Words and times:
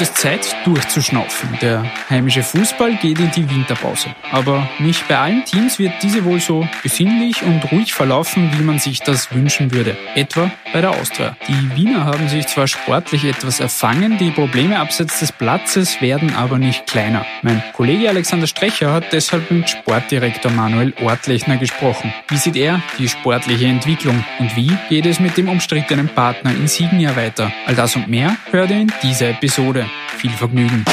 Es 0.00 0.08
ist 0.08 0.16
Zeit, 0.16 0.56
durchzuschnaufen. 0.64 1.58
Der 1.60 1.84
heimische 2.08 2.42
Fußball 2.42 2.94
geht 3.02 3.18
in 3.18 3.30
die 3.32 3.50
Winterpause. 3.50 4.08
Aber 4.32 4.66
nicht 4.78 5.06
bei 5.08 5.18
allen 5.18 5.44
Teams 5.44 5.78
wird 5.78 5.92
diese 6.02 6.24
wohl 6.24 6.40
so 6.40 6.66
besinnlich 6.82 7.42
und 7.42 7.70
ruhig 7.70 7.92
verlaufen, 7.92 8.50
wie 8.56 8.62
man 8.62 8.78
sich 8.78 9.00
das 9.00 9.30
wünschen 9.34 9.74
würde. 9.74 9.98
Etwa 10.14 10.50
bei 10.72 10.80
der 10.80 10.92
Austria. 10.92 11.36
Die 11.46 11.76
Wiener 11.76 12.06
haben 12.06 12.30
sich 12.30 12.46
zwar 12.46 12.66
sportlich 12.66 13.26
etwas 13.26 13.60
erfangen, 13.60 14.16
die 14.16 14.30
Probleme 14.30 14.78
abseits 14.78 15.20
des 15.20 15.32
Platzes 15.32 16.00
werden 16.00 16.34
aber 16.34 16.56
nicht 16.56 16.86
kleiner. 16.86 17.26
Mein 17.42 17.62
Kollege 17.74 18.08
Alexander 18.08 18.46
Strecher 18.46 18.94
hat 18.94 19.12
deshalb 19.12 19.50
mit 19.50 19.68
Sportdirektor 19.68 20.50
Manuel 20.50 20.94
Ortlechner 21.02 21.58
gesprochen. 21.58 22.14
Wie 22.28 22.38
sieht 22.38 22.56
er 22.56 22.80
die 22.98 23.08
sportliche 23.08 23.66
Entwicklung 23.66 24.24
und 24.38 24.56
wie 24.56 24.72
geht 24.88 25.04
es 25.04 25.20
mit 25.20 25.36
dem 25.36 25.50
umstrittenen 25.50 26.08
Partner 26.08 26.52
Insignia 26.52 27.14
weiter? 27.16 27.52
All 27.66 27.74
das 27.74 27.96
und 27.96 28.08
mehr 28.08 28.36
hört 28.50 28.70
ihr 28.70 28.80
in 28.80 28.92
dieser 29.02 29.28
Episode. 29.28 29.89
Viel 30.20 30.32
Vergnügen. 30.32 30.84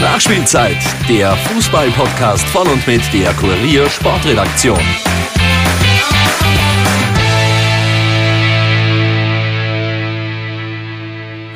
Nachspielzeit, 0.00 0.76
der 1.08 1.34
Fußball-Podcast 1.34 2.46
von 2.50 2.68
und 2.68 2.86
mit 2.86 3.02
der 3.12 3.32
Kurier 3.32 3.90
Sportredaktion. 3.90 4.78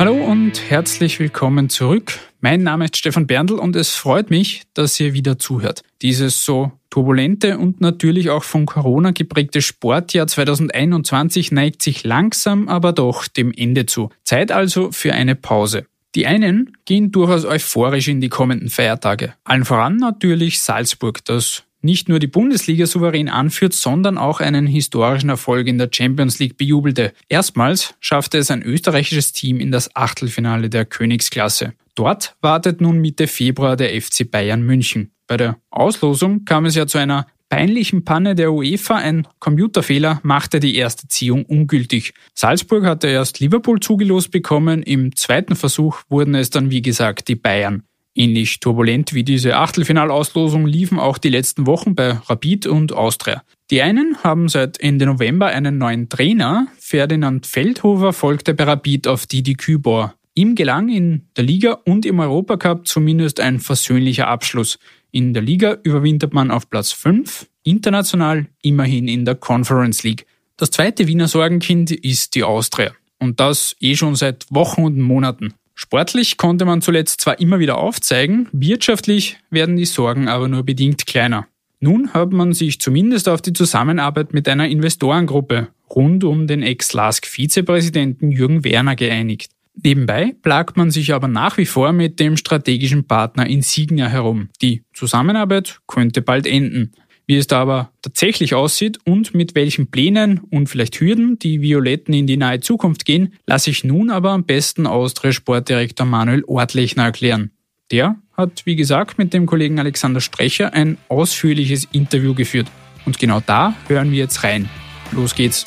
Hallo 0.00 0.14
und 0.14 0.60
herzlich 0.68 1.20
willkommen 1.20 1.68
zurück. 1.68 2.18
Mein 2.40 2.64
Name 2.64 2.86
ist 2.86 2.96
Stefan 2.96 3.28
Berndl 3.28 3.60
und 3.60 3.76
es 3.76 3.94
freut 3.94 4.28
mich, 4.28 4.64
dass 4.74 4.98
ihr 4.98 5.12
wieder 5.12 5.38
zuhört. 5.38 5.82
Dieses 6.02 6.44
so 6.44 6.72
turbulente 6.90 7.58
und 7.58 7.80
natürlich 7.80 8.30
auch 8.30 8.44
von 8.44 8.66
Corona 8.66 9.10
geprägte 9.10 9.62
Sportjahr 9.62 10.26
2021 10.26 11.52
neigt 11.52 11.82
sich 11.82 12.04
langsam 12.04 12.68
aber 12.68 12.92
doch 12.92 13.26
dem 13.26 13.52
Ende 13.56 13.86
zu. 13.86 14.10
Zeit 14.24 14.52
also 14.52 14.92
für 14.92 15.12
eine 15.12 15.34
Pause. 15.34 15.86
Die 16.14 16.26
einen 16.26 16.76
gehen 16.84 17.12
durchaus 17.12 17.44
euphorisch 17.44 18.08
in 18.08 18.20
die 18.20 18.30
kommenden 18.30 18.70
Feiertage. 18.70 19.34
Allen 19.44 19.64
voran 19.64 19.96
natürlich 19.96 20.60
Salzburg, 20.60 21.24
das 21.24 21.64
nicht 21.80 22.08
nur 22.08 22.18
die 22.18 22.26
Bundesliga 22.26 22.86
souverän 22.86 23.28
anführt, 23.28 23.72
sondern 23.72 24.18
auch 24.18 24.40
einen 24.40 24.66
historischen 24.66 25.28
Erfolg 25.28 25.68
in 25.68 25.78
der 25.78 25.90
Champions 25.92 26.38
League 26.38 26.56
bejubelte. 26.56 27.12
Erstmals 27.28 27.94
schaffte 28.00 28.38
es 28.38 28.50
ein 28.50 28.62
österreichisches 28.62 29.32
Team 29.32 29.60
in 29.60 29.70
das 29.70 29.94
Achtelfinale 29.94 30.70
der 30.70 30.84
Königsklasse. 30.84 31.74
Dort 31.98 32.36
wartet 32.40 32.80
nun 32.80 33.00
Mitte 33.00 33.26
Februar 33.26 33.74
der 33.74 34.00
FC 34.00 34.30
Bayern 34.30 34.62
München. 34.62 35.10
Bei 35.26 35.36
der 35.36 35.56
Auslosung 35.68 36.44
kam 36.44 36.64
es 36.64 36.76
ja 36.76 36.86
zu 36.86 36.96
einer 36.96 37.26
peinlichen 37.48 38.04
Panne 38.04 38.36
der 38.36 38.52
UEFA. 38.52 38.94
Ein 38.98 39.26
Computerfehler 39.40 40.20
machte 40.22 40.60
die 40.60 40.76
erste 40.76 41.08
Ziehung 41.08 41.44
ungültig. 41.44 42.14
Salzburg 42.34 42.84
hatte 42.84 43.08
erst 43.08 43.40
Liverpool 43.40 43.80
zugelost 43.80 44.30
bekommen. 44.30 44.84
Im 44.84 45.16
zweiten 45.16 45.56
Versuch 45.56 46.02
wurden 46.08 46.36
es 46.36 46.50
dann, 46.50 46.70
wie 46.70 46.82
gesagt, 46.82 47.26
die 47.26 47.34
Bayern. 47.34 47.82
Ähnlich 48.14 48.60
turbulent 48.60 49.12
wie 49.12 49.24
diese 49.24 49.56
Achtelfinalauslosung 49.56 50.66
liefen 50.66 51.00
auch 51.00 51.18
die 51.18 51.30
letzten 51.30 51.66
Wochen 51.66 51.96
bei 51.96 52.12
Rapid 52.12 52.68
und 52.68 52.92
Austria. 52.92 53.42
Die 53.72 53.82
einen 53.82 54.22
haben 54.22 54.48
seit 54.48 54.78
Ende 54.78 55.06
November 55.06 55.46
einen 55.46 55.78
neuen 55.78 56.08
Trainer. 56.08 56.68
Ferdinand 56.78 57.48
Feldhofer 57.48 58.12
folgte 58.12 58.54
bei 58.54 58.62
Rapid 58.62 59.08
auf 59.08 59.26
Didi 59.26 59.54
Kübor. 59.54 60.14
Ihm 60.38 60.54
gelang 60.54 60.88
in 60.88 61.22
der 61.36 61.42
Liga 61.42 61.80
und 61.84 62.06
im 62.06 62.20
Europacup 62.20 62.86
zumindest 62.86 63.40
ein 63.40 63.58
versöhnlicher 63.58 64.28
Abschluss. 64.28 64.78
In 65.10 65.34
der 65.34 65.42
Liga 65.42 65.78
überwintert 65.82 66.32
man 66.32 66.52
auf 66.52 66.70
Platz 66.70 66.92
5, 66.92 67.48
international 67.64 68.46
immerhin 68.62 69.08
in 69.08 69.24
der 69.24 69.34
Conference 69.34 70.04
League. 70.04 70.26
Das 70.56 70.70
zweite 70.70 71.08
Wiener 71.08 71.26
Sorgenkind 71.26 71.90
ist 71.90 72.36
die 72.36 72.44
Austria. 72.44 72.92
Und 73.18 73.40
das 73.40 73.74
eh 73.80 73.96
schon 73.96 74.14
seit 74.14 74.46
Wochen 74.50 74.84
und 74.84 75.00
Monaten. 75.00 75.54
Sportlich 75.74 76.36
konnte 76.36 76.64
man 76.64 76.82
zuletzt 76.82 77.20
zwar 77.20 77.40
immer 77.40 77.58
wieder 77.58 77.78
aufzeigen, 77.78 78.48
wirtschaftlich 78.52 79.38
werden 79.50 79.74
die 79.74 79.86
Sorgen 79.86 80.28
aber 80.28 80.46
nur 80.46 80.62
bedingt 80.62 81.08
kleiner. 81.08 81.48
Nun 81.80 82.14
hat 82.14 82.30
man 82.30 82.52
sich 82.52 82.80
zumindest 82.80 83.28
auf 83.28 83.42
die 83.42 83.54
Zusammenarbeit 83.54 84.32
mit 84.32 84.48
einer 84.48 84.68
Investorengruppe 84.68 85.66
rund 85.90 86.22
um 86.22 86.46
den 86.46 86.62
Ex-LASK-Vizepräsidenten 86.62 88.30
Jürgen 88.30 88.62
Werner 88.62 88.94
geeinigt. 88.94 89.50
Nebenbei 89.82 90.34
plagt 90.42 90.76
man 90.76 90.90
sich 90.90 91.14
aber 91.14 91.28
nach 91.28 91.56
wie 91.56 91.66
vor 91.66 91.92
mit 91.92 92.18
dem 92.18 92.36
strategischen 92.36 93.06
Partner 93.06 93.46
Insignia 93.46 94.08
herum. 94.08 94.48
Die 94.60 94.82
Zusammenarbeit 94.92 95.80
könnte 95.86 96.20
bald 96.20 96.46
enden. 96.46 96.92
Wie 97.26 97.36
es 97.36 97.46
da 97.46 97.60
aber 97.60 97.92
tatsächlich 98.00 98.54
aussieht 98.54 98.98
und 99.04 99.34
mit 99.34 99.54
welchen 99.54 99.90
Plänen 99.90 100.40
und 100.50 100.68
vielleicht 100.68 100.98
Hürden 100.98 101.38
die 101.38 101.60
Violetten 101.60 102.14
in 102.14 102.26
die 102.26 102.38
nahe 102.38 102.60
Zukunft 102.60 103.04
gehen, 103.04 103.34
lasse 103.46 103.70
ich 103.70 103.84
nun 103.84 104.10
aber 104.10 104.30
am 104.30 104.44
besten 104.44 104.86
Austria 104.86 105.32
Sportdirektor 105.32 106.06
Manuel 106.06 106.42
Ortlechner 106.46 107.04
erklären. 107.04 107.50
Der 107.90 108.16
hat, 108.32 108.64
wie 108.64 108.76
gesagt, 108.76 109.18
mit 109.18 109.34
dem 109.34 109.44
Kollegen 109.44 109.78
Alexander 109.78 110.20
Strecher 110.20 110.72
ein 110.72 110.96
ausführliches 111.08 111.86
Interview 111.92 112.34
geführt. 112.34 112.68
Und 113.04 113.18
genau 113.18 113.40
da 113.44 113.74
hören 113.88 114.10
wir 114.10 114.18
jetzt 114.18 114.42
rein. 114.42 114.68
Los 115.12 115.34
geht's. 115.34 115.64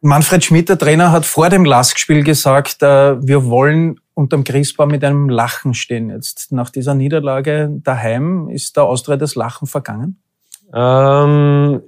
Manfred 0.00 0.44
Schmidt, 0.44 0.68
der 0.68 0.78
Trainer, 0.78 1.10
hat 1.10 1.24
vor 1.26 1.48
dem 1.48 1.64
Lask-Spiel 1.64 2.22
gesagt, 2.22 2.82
äh, 2.82 3.20
wir 3.20 3.46
wollen 3.46 3.98
unterm 4.14 4.44
Christbaum 4.44 4.90
mit 4.90 5.04
einem 5.04 5.28
Lachen 5.28 5.74
stehen. 5.74 6.10
Jetzt 6.10 6.52
nach 6.52 6.70
dieser 6.70 6.94
Niederlage 6.94 7.68
daheim, 7.82 8.48
ist 8.48 8.76
der 8.76 8.84
Austria 8.84 9.16
das 9.16 9.34
Lachen 9.34 9.66
vergangen? 9.66 10.22
Ähm, 10.72 11.82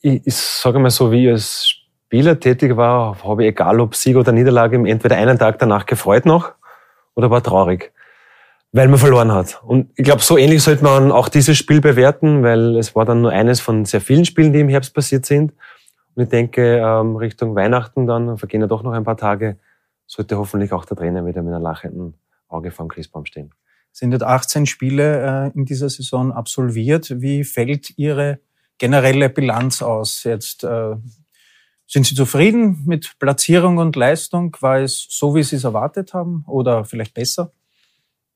ich, 0.00 0.22
ich 0.24 0.36
sage 0.36 0.78
mal 0.78 0.90
so, 0.90 1.10
wie 1.10 1.26
ich 1.26 1.32
als 1.32 1.68
Spieler 1.68 2.38
tätig 2.38 2.76
war, 2.76 3.16
habe 3.24 3.44
ich 3.44 3.50
egal 3.50 3.80
ob 3.80 3.94
Sieg 3.94 4.16
oder 4.16 4.32
Niederlage, 4.32 4.76
entweder 4.76 5.16
einen 5.16 5.38
Tag 5.38 5.58
danach 5.58 5.86
gefreut 5.86 6.26
noch 6.26 6.52
oder 7.14 7.30
war 7.30 7.42
traurig, 7.42 7.92
weil 8.72 8.88
man 8.88 8.98
verloren 8.98 9.32
hat. 9.32 9.60
Und 9.64 9.90
ich 9.96 10.04
glaube, 10.04 10.22
so 10.22 10.36
ähnlich 10.36 10.62
sollte 10.62 10.84
man 10.84 11.10
auch 11.10 11.28
dieses 11.28 11.56
Spiel 11.56 11.80
bewerten, 11.80 12.42
weil 12.42 12.76
es 12.76 12.94
war 12.94 13.04
dann 13.04 13.22
nur 13.22 13.32
eines 13.32 13.60
von 13.60 13.84
sehr 13.84 14.00
vielen 14.00 14.24
Spielen, 14.24 14.52
die 14.52 14.60
im 14.60 14.68
Herbst 14.68 14.94
passiert 14.94 15.26
sind. 15.26 15.52
Und 16.14 16.22
ich 16.22 16.28
denke, 16.28 16.78
ähm, 16.78 17.16
Richtung 17.16 17.54
Weihnachten 17.54 18.06
dann, 18.06 18.38
vergehen 18.38 18.60
ja 18.60 18.66
doch 18.66 18.82
noch 18.82 18.92
ein 18.92 19.04
paar 19.04 19.16
Tage, 19.16 19.58
sollte 20.06 20.38
hoffentlich 20.38 20.72
auch 20.72 20.84
der 20.84 20.96
Trainer 20.96 21.26
wieder 21.26 21.42
mit 21.42 21.52
einem 21.52 21.62
lachenden 21.62 22.14
Auge 22.48 22.70
vor 22.70 22.86
dem 22.86 22.90
Christbaum 22.90 23.26
stehen. 23.26 23.50
Sind 23.90 24.12
jetzt 24.12 24.22
18 24.22 24.66
Spiele 24.66 25.50
äh, 25.52 25.56
in 25.56 25.64
dieser 25.64 25.88
Saison 25.88 26.32
absolviert. 26.32 27.20
Wie 27.20 27.44
fällt 27.44 27.96
Ihre 27.98 28.40
generelle 28.78 29.28
Bilanz 29.28 29.82
aus? 29.82 30.24
Jetzt 30.24 30.64
äh, 30.64 30.96
sind 31.86 32.06
Sie 32.06 32.14
zufrieden 32.14 32.82
mit 32.86 33.18
Platzierung 33.18 33.78
und 33.78 33.96
Leistung? 33.96 34.56
War 34.60 34.80
es 34.80 35.06
so, 35.10 35.34
wie 35.34 35.42
Sie 35.42 35.56
es 35.56 35.64
erwartet 35.64 36.14
haben 36.14 36.44
oder 36.46 36.84
vielleicht 36.84 37.14
besser? 37.14 37.52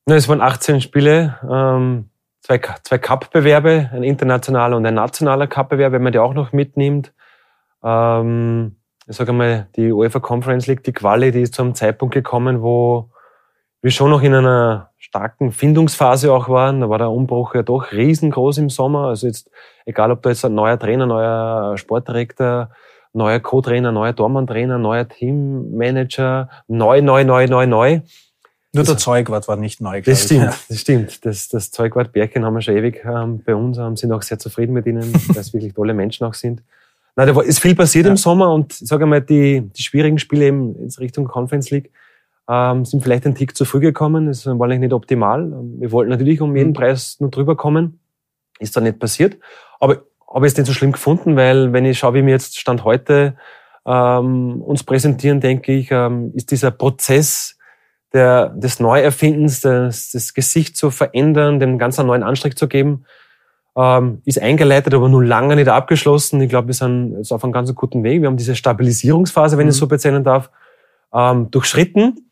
Ja, 0.08 0.17
es 0.17 0.29
waren 0.29 0.41
18 0.41 0.81
Spiele, 0.81 1.38
ähm, 1.49 2.11
zwei, 2.41 2.61
zwei 2.82 2.99
Cup-Bewerbe, 2.99 3.91
ein 3.93 4.05
internationaler 4.05 4.76
und 4.76 4.87
ein 4.87 4.94
nationaler 4.94 5.47
Cup-Bewerb, 5.47 5.93
wenn 5.93 6.03
man 6.03 6.12
die 6.12 6.19
auch 6.19 6.35
noch 6.35 6.53
mitnimmt 6.53 7.12
ähm, 7.83 8.77
ich 9.07 9.17
sage 9.17 9.33
mal, 9.33 9.69
die 9.77 9.93
UEFA 9.93 10.21
Conference 10.21 10.67
League, 10.67 10.85
die 10.85 10.93
Quali, 10.93 11.33
die 11.33 11.43
ist 11.43 11.55
zu 11.55 11.63
einem 11.63 11.75
Zeitpunkt 11.75 12.15
gekommen, 12.15 12.63
wo 12.63 13.11
wir 13.81 13.91
schon 13.91 14.11
noch 14.11 14.23
in 14.23 14.35
einer 14.35 14.91
starken 14.99 15.53
Findungsphase 15.53 16.33
auch 16.33 16.49
waren. 16.49 16.81
Da 16.81 16.91
war 16.91 16.99
der 16.99 17.11
Umbruch 17.11 17.55
ja 17.55 17.63
doch 17.63 17.93
riesengroß 17.93 18.59
im 18.59 18.71
Sommer. 18.71 19.09
Also 19.09 19.27
jetzt, 19.27 19.51
egal 19.87 20.11
ob 20.11 20.23
da 20.23 20.31
jetzt 20.31 20.45
ein 20.45 20.55
neuer 20.55 20.79
Trainer, 20.79 21.07
neuer 21.07 21.79
Sportdirektor, 21.79 22.71
neuer 23.13 23.41
Co-Trainer, 23.41 23.93
neuer 23.93 24.13
Dormann-Trainer, 24.13 24.79
neuer 24.79 25.09
Teammanager, 25.09 26.51
neu, 26.67 27.01
neu, 27.01 27.25
neu, 27.25 27.47
neu, 27.47 27.67
neu. 27.67 28.01
Nur 28.75 28.85
der 28.85 28.99
Zeugwart 28.99 29.49
war 29.49 29.57
nicht 29.57 29.81
neu. 29.81 30.03
Das 30.03 30.25
stimmt, 30.25 30.55
das 30.69 30.81
stimmt. 30.81 31.25
Das, 31.25 31.49
das 31.49 31.71
Zeugwart 31.71 32.13
Bärchen 32.13 32.45
haben 32.45 32.55
wir 32.55 32.61
schon 32.61 32.77
ewig 32.77 33.03
ähm, 33.05 33.43
bei 33.45 33.55
uns, 33.55 33.79
ähm, 33.79 33.97
sind 33.97 34.13
auch 34.13 34.23
sehr 34.23 34.39
zufrieden 34.39 34.75
mit 34.75 34.87
ihnen, 34.87 35.15
weil 35.29 35.39
es 35.39 35.55
wirklich 35.55 35.73
tolle 35.73 35.95
Menschen 35.95 36.27
auch 36.27 36.35
sind. 36.35 36.63
Nein, 37.19 37.26
da 37.26 37.35
war, 37.35 37.43
ist 37.43 37.59
viel 37.59 37.75
passiert 37.75 38.05
ja. 38.05 38.12
im 38.12 38.17
Sommer 38.17 38.55
und 38.55 38.73
sage 38.73 39.05
mal, 39.05 39.20
die, 39.20 39.69
die 39.76 39.82
schwierigen 39.82 40.20
Spiele 40.20 40.47
eben 40.47 40.76
in 40.76 40.88
Richtung 41.00 41.25
Conference 41.25 41.69
League 41.73 41.91
ähm, 42.49 42.85
sind 42.85 43.03
vielleicht 43.03 43.26
ein 43.26 43.35
Tick 43.35 43.56
zu 43.56 43.65
früh 43.65 43.81
gekommen. 43.81 44.26
Das 44.26 44.38
ist 44.38 44.47
wahrscheinlich 44.47 44.79
nicht 44.79 44.93
optimal. 44.93 45.50
Wir 45.81 45.91
wollten 45.91 46.11
natürlich 46.11 46.41
um 46.41 46.55
jeden 46.55 46.69
mhm. 46.69 46.75
Preis 46.75 47.17
nur 47.19 47.32
drüber 47.32 47.56
kommen. 47.56 47.99
Ist 48.61 48.76
da 48.76 48.81
nicht 48.81 49.00
passiert. 49.00 49.37
Aber 49.81 50.05
habe 50.32 50.47
ich 50.47 50.53
es 50.53 50.59
nicht 50.59 50.69
so 50.69 50.73
schlimm 50.73 50.93
gefunden, 50.93 51.35
weil 51.35 51.73
wenn 51.73 51.85
ich 51.87 51.99
schaue, 51.99 52.15
wie 52.15 52.25
wir 52.25 52.31
jetzt 52.31 52.56
Stand 52.56 52.85
heute 52.85 53.37
ähm, 53.85 54.62
uns 54.62 54.85
präsentieren, 54.85 55.41
denke 55.41 55.73
ich, 55.73 55.91
ähm, 55.91 56.31
ist 56.37 56.53
dieser 56.53 56.70
Prozess 56.70 57.59
der, 58.12 58.50
des 58.50 58.79
Neuerfindens, 58.79 59.62
des, 59.62 60.12
das 60.12 60.35
Gesicht 60.35 60.76
zu 60.76 60.93
verändern, 60.93 61.59
dem 61.59 61.79
ganz 61.79 61.99
einen 61.99 62.06
neuen 62.06 62.23
Anstrich 62.23 62.55
zu 62.55 62.69
geben, 62.69 63.06
ähm, 63.79 64.23
ist 64.25 64.43
eingeleitet, 64.43 64.93
aber 64.93 65.09
nur 65.09 65.25
lange 65.25 65.55
nicht 65.55 65.69
abgeschlossen. 65.69 66.41
Ich 66.41 66.49
glaube, 66.49 66.67
wir 66.67 66.75
sind 66.75 67.17
jetzt 67.17 67.33
auf 67.33 67.45
einem 67.45 67.53
ganz 67.53 67.73
guten 67.77 68.03
Weg. 68.03 68.21
Wir 68.21 68.29
haben 68.29 68.37
diese 68.37 68.57
Stabilisierungsphase, 68.57 69.57
wenn 69.57 69.67
mhm. 69.67 69.71
ich 69.71 69.75
es 69.75 69.79
so 69.79 69.87
bezeichnen 69.87 70.25
darf, 70.25 70.51
ähm, 71.15 71.51
durchschritten. 71.53 72.29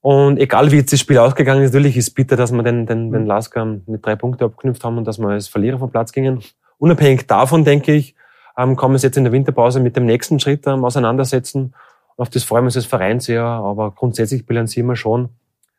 Und 0.00 0.38
egal 0.38 0.70
wie 0.70 0.76
jetzt 0.76 0.92
das 0.92 1.00
Spiel 1.00 1.18
ausgegangen 1.18 1.62
ist, 1.62 1.74
natürlich 1.74 1.96
ist 1.96 2.08
es 2.08 2.14
bitter, 2.14 2.36
dass 2.36 2.52
wir 2.52 2.62
den, 2.62 2.86
den, 2.86 3.10
den 3.10 3.22
mhm. 3.22 3.26
Lasker 3.26 3.64
mit 3.64 4.06
drei 4.06 4.14
Punkten 4.14 4.44
abgeknüpft 4.44 4.84
haben 4.84 4.96
und 4.96 5.04
dass 5.04 5.18
wir 5.18 5.28
als 5.28 5.48
Verlierer 5.48 5.78
vom 5.78 5.90
Platz 5.90 6.12
gingen. 6.12 6.42
Unabhängig 6.78 7.26
davon, 7.26 7.64
denke 7.64 7.92
ich, 7.92 8.14
ähm, 8.56 8.76
kann 8.76 8.90
man 8.90 8.98
sich 8.98 9.08
jetzt 9.08 9.16
in 9.16 9.24
der 9.24 9.32
Winterpause 9.32 9.80
mit 9.80 9.96
dem 9.96 10.06
nächsten 10.06 10.38
Schritt 10.38 10.64
ähm, 10.68 10.84
auseinandersetzen. 10.84 11.74
Auf 12.16 12.30
das 12.30 12.44
freuen 12.44 12.62
wir 12.62 12.66
uns 12.66 12.76
als 12.76 12.86
Verein 12.86 13.18
sehr, 13.18 13.42
aber 13.42 13.90
grundsätzlich 13.90 14.46
bilanzieren 14.46 14.86
wir 14.86 14.94
schon 14.94 15.30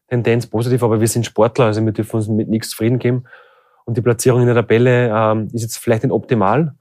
Tendenz 0.10 0.48
positiv, 0.48 0.84
aber 0.84 1.00
wir 1.00 1.08
sind 1.08 1.26
Sportler, 1.26 1.66
also 1.66 1.84
wir 1.86 1.94
dürfen 1.94 2.18
uns 2.18 2.28
mit 2.28 2.50
nichts 2.50 2.72
zufrieden 2.72 3.00
geben. 3.00 3.24
Und 3.86 3.98
die 3.98 4.02
Platzierung 4.02 4.42
in 4.42 4.48
der 4.48 4.56
Tabelle 4.56 5.10
ähm, 5.14 5.50
ist 5.54 5.62
jetzt 5.62 5.78
vielleicht 5.78 6.04
nicht 6.04 6.12
optimal, 6.12 6.76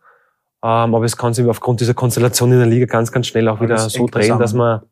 ähm, 0.62 0.95
aber 0.95 1.05
es 1.05 1.17
kann 1.17 1.35
sich 1.35 1.47
aufgrund 1.47 1.81
dieser 1.81 1.95
Konstellation 1.95 2.51
in 2.53 2.59
der 2.59 2.67
Liga 2.67 2.87
ganz, 2.87 3.12
ganz 3.12 3.27
schnell 3.27 3.49
auch 3.49 3.61
wieder 3.61 3.79
so 3.79 4.06
drehen, 4.06 4.39
dass 4.39 4.55
wir 4.55 4.87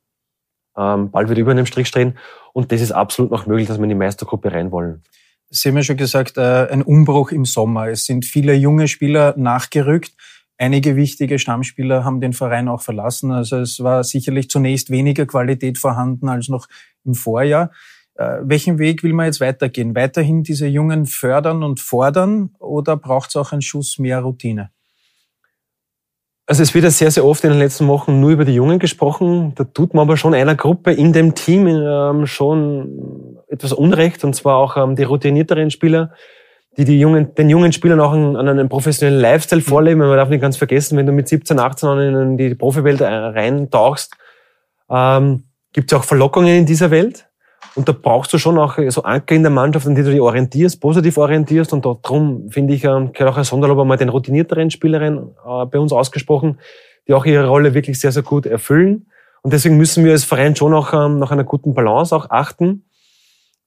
ähm, 0.77 1.11
bald 1.11 1.31
wieder 1.31 1.41
über 1.41 1.53
einem 1.53 1.67
Strich 1.67 1.89
stehen. 1.89 2.19
Und 2.53 2.73
das 2.73 2.81
ist 2.81 2.93
absolut 2.93 3.31
noch 3.31 3.47
möglich, 3.47 3.69
dass 3.69 3.79
wir 3.79 3.85
in 3.85 3.89
die 3.89 3.95
Meistergruppe 3.95 4.53
rein 4.53 4.71
wollen. 4.71 5.03
Sie 5.49 5.69
haben 5.69 5.77
ja 5.77 5.83
schon 5.83 5.97
gesagt, 5.97 6.39
äh, 6.39 6.69
ein 6.71 6.83
Umbruch 6.83 7.31
im 7.31 7.45
Sommer. 7.45 7.89
Es 7.89 8.05
sind 8.05 8.25
viele 8.25 8.55
junge 8.55 8.89
Spieler 8.89 9.35
nachgerückt. 9.37 10.13
Einige 10.59 10.97
wichtige 10.97 11.39
Stammspieler 11.39 12.05
haben 12.05 12.21
den 12.21 12.33
Verein 12.33 12.69
auch 12.69 12.81
verlassen. 12.81 13.33
Also 13.33 13.57
es 13.59 13.83
war 13.83 14.05
sicherlich 14.05 14.49
zunächst 14.49 14.91
weniger 14.91 15.27
Qualität 15.27 15.77
vorhanden 15.79 16.29
als 16.29 16.49
noch 16.49 16.69
im 17.05 17.15
Vorjahr. 17.15 17.71
Äh, 18.15 18.39
welchen 18.43 18.79
Weg 18.79 19.03
will 19.03 19.13
man 19.13 19.27
jetzt 19.27 19.41
weitergehen? 19.41 19.95
Weiterhin 19.95 20.43
diese 20.43 20.67
Jungen 20.67 21.07
fördern 21.07 21.63
und 21.63 21.81
fordern 21.81 22.51
oder 22.59 22.97
braucht 22.97 23.31
es 23.31 23.37
auch 23.37 23.53
einen 23.53 23.63
Schuss 23.63 23.99
mehr 23.99 24.21
Routine? 24.21 24.71
Also 26.47 26.63
es 26.63 26.75
wird 26.75 26.85
ja 26.85 26.91
sehr, 26.91 27.11
sehr 27.11 27.25
oft 27.25 27.45
in 27.45 27.51
den 27.51 27.59
letzten 27.59 27.87
Wochen 27.89 28.21
nur 28.21 28.31
über 28.31 28.45
die 28.45 28.55
Jungen 28.55 28.79
gesprochen. 28.79 29.55
Da 29.55 29.65
tut 29.65 29.95
man 29.95 30.03
aber 30.03 30.17
schon 30.17 30.35
einer 30.35 30.57
Gruppe 30.57 30.93
in 30.93 31.13
dem 31.13 31.35
Team 31.35 31.67
ähm, 31.67 32.27
schon 32.27 33.39
etwas 33.49 33.73
Unrecht, 33.73 34.25
und 34.25 34.35
zwar 34.35 34.57
auch 34.57 34.77
ähm, 34.77 34.97
die 34.97 35.05
routinierteren 35.05 35.71
Spieler, 35.71 36.13
die, 36.77 36.85
die 36.85 36.99
jungen, 36.99 37.35
den 37.35 37.49
jungen 37.49 37.73
Spielern 37.73 38.01
auch 38.01 38.13
einen, 38.13 38.37
einen 38.37 38.69
professionellen 38.69 39.21
Lifestyle 39.21 39.61
mhm. 39.61 39.67
vorleben. 39.67 40.01
Man 40.01 40.17
darf 40.17 40.29
nicht 40.29 40.41
ganz 40.41 40.57
vergessen, 40.57 40.99
wenn 40.99 41.07
du 41.07 41.13
mit 41.13 41.29
17, 41.29 41.59
18 41.59 41.99
in 41.99 42.37
die 42.37 42.55
Profiwelt 42.55 43.01
äh, 43.01 43.07
reintauchst, 43.07 44.17
ähm, 44.91 45.45
gibt 45.73 45.93
es 45.93 45.99
auch 45.99 46.05
Verlockungen 46.05 46.55
in 46.55 46.67
dieser 46.67 46.91
Welt. 46.91 47.29
Und 47.75 47.89
da 47.89 47.93
brauchst 47.93 48.33
du 48.33 48.39
schon 48.39 48.59
auch 48.59 48.79
so 48.89 49.03
Anker 49.03 49.35
in 49.35 49.43
der 49.43 49.51
Mannschaft, 49.51 49.87
an 49.87 49.95
die 49.95 50.03
du 50.03 50.11
dich 50.11 50.21
orientierst, 50.21 50.81
positiv 50.81 51.17
orientierst. 51.17 51.73
Und 51.73 51.87
darum 51.87 52.51
finde 52.51 52.75
ich, 52.75 52.85
ähm, 52.85 53.13
gehört 53.13 53.33
auch 53.33 53.39
ein 53.39 53.45
Sonderlob 53.45 53.79
einmal 53.79 53.97
den 53.97 54.11
routinierteren 54.11 54.71
Spielerinnen 54.71 55.31
äh, 55.47 55.67
bei 55.67 55.79
uns 55.79 55.93
ausgesprochen, 55.93 56.61
die 57.09 57.15
auch 57.15 57.25
ihre 57.25 57.47
Rolle 57.47 57.73
wirklich 57.73 57.99
sehr, 57.99 58.13
sehr 58.13 58.23
gut 58.23 58.45
erfüllen. 58.45 59.07
Und 59.43 59.53
deswegen 59.53 59.77
müssen 59.77 60.05
wir 60.05 60.13
als 60.13 60.25
Verein 60.25 60.55
schon 60.55 60.75
auch 60.75 60.93
ähm, 60.93 61.19
nach 61.19 61.31
einer 61.31 61.45
guten 61.45 61.73
Balance 61.73 62.15
auch 62.15 62.29
achten, 62.29 62.85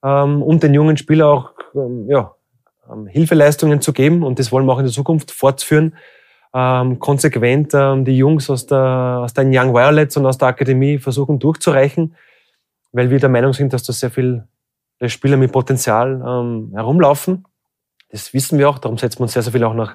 ähm, 0.04 0.44
um 0.44 0.60
den 0.60 0.74
jungen 0.74 0.98
Spieler 0.98 1.28
auch 1.28 1.52
ja, 2.08 2.32
Hilfeleistungen 3.08 3.82
zu 3.82 3.92
geben. 3.92 4.24
Und 4.24 4.40
das 4.40 4.52
wollen 4.52 4.66
wir 4.66 4.74
auch 4.74 4.80
in 4.80 4.86
der 4.86 4.94
Zukunft 4.94 5.32
fortführen. 5.32 5.96
Ähm, 6.54 7.00
konsequent 7.00 7.74
ähm, 7.74 8.06
die 8.06 8.18
Jungs 8.18 8.50
aus, 8.50 8.66
der, 8.66 9.22
aus 9.24 9.34
den 9.34 9.50
Young 9.50 9.74
Violets 9.74 10.16
und 10.16 10.26
aus 10.26 10.38
der 10.38 10.50
Akademie 10.50 11.00
versuchen 11.00 11.40
durchzureichen 11.40 12.16
weil 12.96 13.10
wir 13.10 13.20
der 13.20 13.30
Meinung 13.30 13.52
sind, 13.52 13.74
dass 13.74 13.84
da 13.84 13.92
sehr 13.92 14.10
viele 14.10 14.48
Spieler 15.06 15.36
mit 15.36 15.52
Potenzial 15.52 16.24
ähm, 16.26 16.72
herumlaufen. 16.74 17.44
Das 18.10 18.34
wissen 18.34 18.58
wir 18.58 18.70
auch, 18.70 18.80
darum 18.80 18.98
setzen 18.98 19.20
wir 19.20 19.24
uns 19.24 19.34
sehr, 19.34 19.42
sehr 19.42 19.52
viel 19.52 19.66
auch 19.66 19.74
noch 19.74 19.92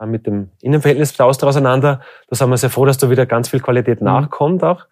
äh, 0.00 0.06
mit 0.06 0.26
dem 0.26 0.48
Innenverhältnis 0.62 1.20
Austria 1.20 1.50
auseinander. 1.50 2.00
Da 2.28 2.36
sind 2.36 2.48
wir 2.48 2.56
sehr 2.56 2.70
froh, 2.70 2.86
dass 2.86 2.96
da 2.96 3.10
wieder 3.10 3.26
ganz 3.26 3.50
viel 3.50 3.60
Qualität 3.60 4.00
mhm. 4.00 4.06
nachkommt 4.06 4.64
auch. 4.64 4.86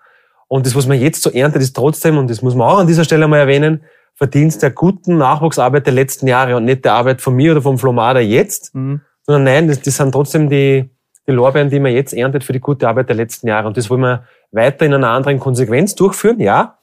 Und 0.48 0.66
das, 0.66 0.76
was 0.76 0.86
man 0.86 1.00
jetzt 1.00 1.22
so 1.22 1.30
erntet, 1.30 1.62
ist 1.62 1.74
trotzdem, 1.74 2.18
und 2.18 2.28
das 2.28 2.42
muss 2.42 2.54
man 2.54 2.68
auch 2.68 2.78
an 2.78 2.86
dieser 2.86 3.04
Stelle 3.04 3.26
mal 3.26 3.38
erwähnen, 3.38 3.82
Verdienst 4.14 4.62
der 4.62 4.70
guten 4.70 5.18
Nachwuchsarbeit 5.18 5.84
der 5.86 5.92
letzten 5.92 6.26
Jahre 6.26 6.56
und 6.56 6.64
nicht 6.64 6.84
der 6.84 6.94
Arbeit 6.94 7.20
von 7.20 7.34
mir 7.34 7.52
oder 7.52 7.60
vom 7.60 7.78
Flomada 7.78 8.20
jetzt, 8.20 8.74
mhm. 8.74 9.00
sondern 9.22 9.44
nein, 9.44 9.68
das, 9.68 9.80
das 9.80 9.96
sind 9.96 10.12
trotzdem 10.12 10.48
die, 10.48 10.90
die 11.26 11.32
Lorbeeren, 11.32 11.70
die 11.70 11.80
man 11.80 11.92
jetzt 11.92 12.14
erntet 12.14 12.44
für 12.44 12.52
die 12.52 12.60
gute 12.60 12.88
Arbeit 12.88 13.08
der 13.08 13.16
letzten 13.16 13.48
Jahre. 13.48 13.66
Und 13.66 13.76
das 13.76 13.90
wollen 13.90 14.00
wir 14.02 14.24
weiter 14.52 14.86
in 14.86 14.94
einer 14.94 15.08
anderen 15.08 15.38
Konsequenz 15.38 15.94
durchführen, 15.94 16.40
ja 16.40 16.75